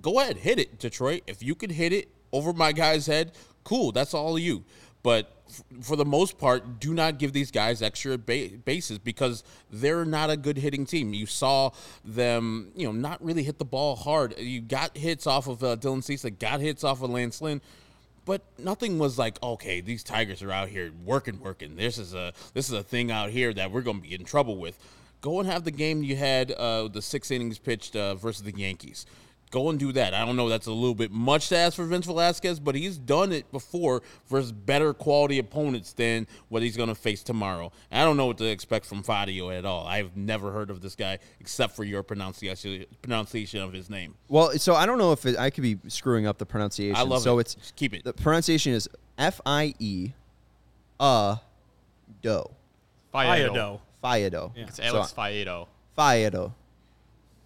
[0.00, 1.22] Go ahead, hit it, Detroit.
[1.26, 3.32] If you can hit it over my guy's head,
[3.64, 3.92] cool.
[3.92, 4.64] That's all you.
[5.02, 5.41] But
[5.80, 10.30] for the most part, do not give these guys extra ba- bases because they're not
[10.30, 11.14] a good hitting team.
[11.14, 11.70] You saw
[12.04, 14.38] them, you know, not really hit the ball hard.
[14.38, 17.60] You got hits off of uh, Dylan Cease, got hits off of Lance Lynn
[18.24, 22.32] but nothing was like okay these tigers are out here working working this is a
[22.54, 24.78] this is a thing out here that we're going to be in trouble with
[25.20, 28.56] go and have the game you had uh, the six innings pitched uh, versus the
[28.56, 29.06] yankees
[29.52, 31.84] go and do that i don't know that's a little bit much to ask for
[31.84, 36.88] vince velasquez but he's done it before versus better quality opponents than what he's going
[36.88, 40.50] to face tomorrow i don't know what to expect from Faedo at all i've never
[40.50, 44.86] heard of this guy except for your pronunciation pronunciation of his name Well, so I
[44.86, 46.96] don't know if it, I could be screwing up the pronunciation.
[46.96, 47.42] I love so it.
[47.42, 48.04] it's Just keep it.
[48.04, 48.88] The pronunciation is
[49.18, 50.12] F I E,
[50.98, 51.36] uh,
[52.22, 52.44] do,
[53.12, 53.80] Fiado.
[54.02, 54.52] Fayado.
[54.56, 55.12] It's So- Alex
[55.96, 56.52] Faedo.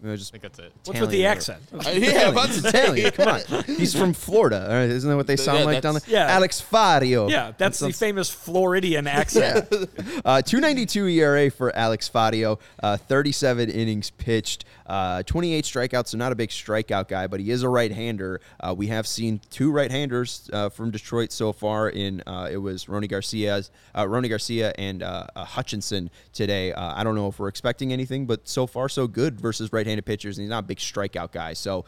[0.04, 0.16] Fayado.
[0.18, 0.72] Just I think that's it.
[0.84, 1.36] What's with the Italian.
[1.36, 1.62] accent?
[1.74, 3.04] Uh, yeah, about He's to Italian.
[3.06, 3.10] say.
[3.24, 4.62] Come on, he's from Florida.
[4.68, 6.00] all right, Isn't that what they sound yeah, like down there?
[6.00, 6.26] that's- Yeah.
[6.34, 7.30] Alex Faedo.
[7.30, 9.68] Yeah, that's the sounds- famous Floridian accent.
[10.24, 16.32] Uh, 292 ERA for Alex Faedo, uh, 37 innings pitched, uh, 28 strikeouts, so not
[16.32, 18.40] a big strikeout guy, but he is a right hander.
[18.60, 21.88] Uh, we have seen two right handers uh, from Detroit so far.
[21.90, 26.72] In uh, It was Rony Garcia's, uh, Rony Garcia and uh, Hutchinson today.
[26.72, 30.04] I don't know if we're expecting anything, but so far so good versus right handed
[30.04, 31.52] pitchers, and he's not a big strikeout guy.
[31.52, 31.84] So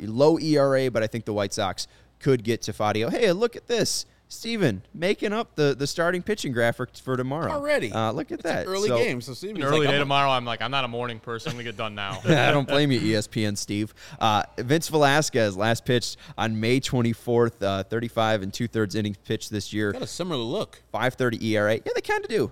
[0.00, 1.86] low ERA, but I think the White Sox
[2.18, 3.10] could get to Faedo.
[3.10, 4.06] Hey, look at this.
[4.34, 7.50] Steven making up the, the starting pitching graphic for tomorrow.
[7.52, 7.92] Already.
[7.92, 8.66] Uh, look at It's that.
[8.66, 10.30] an early So- game, so Steve, An early day tomorrow.
[10.30, 11.50] I'm like, I'm not a morning person.
[11.50, 12.20] I'm gonna get done now.
[12.24, 13.94] I don't blame you, ESPN Steve.
[14.20, 19.50] Uh, Vince Velasquez last pitched on May 24th, uh, 35 and two thirds innings pitched
[19.50, 20.82] this year, Got a similar look.
[20.92, 21.74] 5.30 ERA.
[21.76, 22.50] Yeah, they kind of do.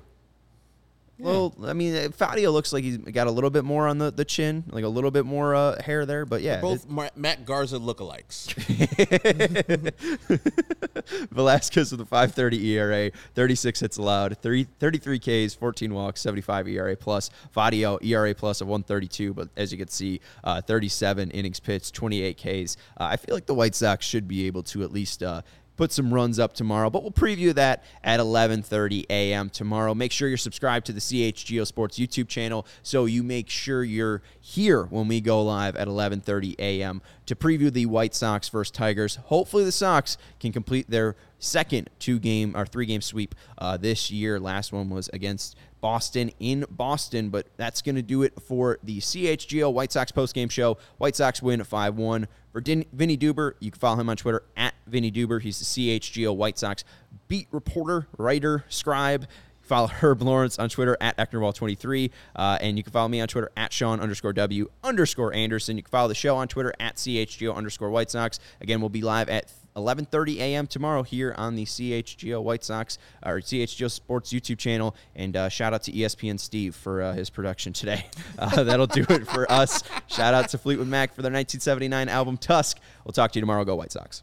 [1.22, 4.10] Well, I mean, uh, Faedo looks like he's got a little bit more on the,
[4.10, 6.26] the chin, like a little bit more uh, hair there.
[6.26, 8.52] But yeah, Both Ma- Matt Garza lookalikes.
[11.30, 16.96] Velasquez with a 5.30 ERA, 36 hits allowed, 30, 33 Ks, 14 walks, 75 ERA
[16.96, 17.30] plus.
[17.54, 22.36] Faedo ERA plus of 132, but as you can see, uh, 37 innings pitched, 28
[22.36, 22.76] Ks.
[22.98, 25.42] Uh, I feel like the White Sox should be able to at least uh,
[25.76, 29.50] put some runs up tomorrow, but we'll preview that at 11:30 a.m.
[29.50, 29.94] tomorrow.
[29.94, 34.22] Make sure you're subscribed to the CHGO Sports YouTube channel so you make sure you're
[34.40, 37.02] here when we go live at 11:30 a.m.
[37.26, 39.16] to preview the White Sox versus Tigers.
[39.24, 44.38] Hopefully the Sox can complete their second two-game or three-game sweep uh, this year.
[44.38, 49.00] Last one was against Boston in Boston, but that's going to do it for the
[49.00, 50.78] CHGO White Sox postgame show.
[50.96, 52.28] White Sox win 5 1.
[52.52, 55.40] For Din- Vinnie Duber, you can follow him on Twitter at Vinnie Duber.
[55.40, 56.84] He's the CHGO White Sox
[57.28, 59.26] beat reporter, writer, scribe.
[59.62, 62.10] Follow Herb Lawrence on Twitter at Ecknerwall23.
[62.36, 65.76] Uh, and you can follow me on Twitter at Sean underscore W underscore Anderson.
[65.76, 68.38] You can follow the show on Twitter at CHGO underscore White Sox.
[68.60, 70.66] Again, we'll be live at 11:30 a.m.
[70.66, 74.94] tomorrow here on the CHGO White Sox or CHGO Sports YouTube channel.
[75.14, 78.06] And uh, shout out to ESPN Steve for uh, his production today.
[78.38, 79.84] Uh, that'll do it for us.
[80.08, 82.78] Shout out to Fleetwood Mac for their 1979 album Tusk.
[83.04, 83.64] We'll talk to you tomorrow.
[83.64, 84.22] Go White Sox.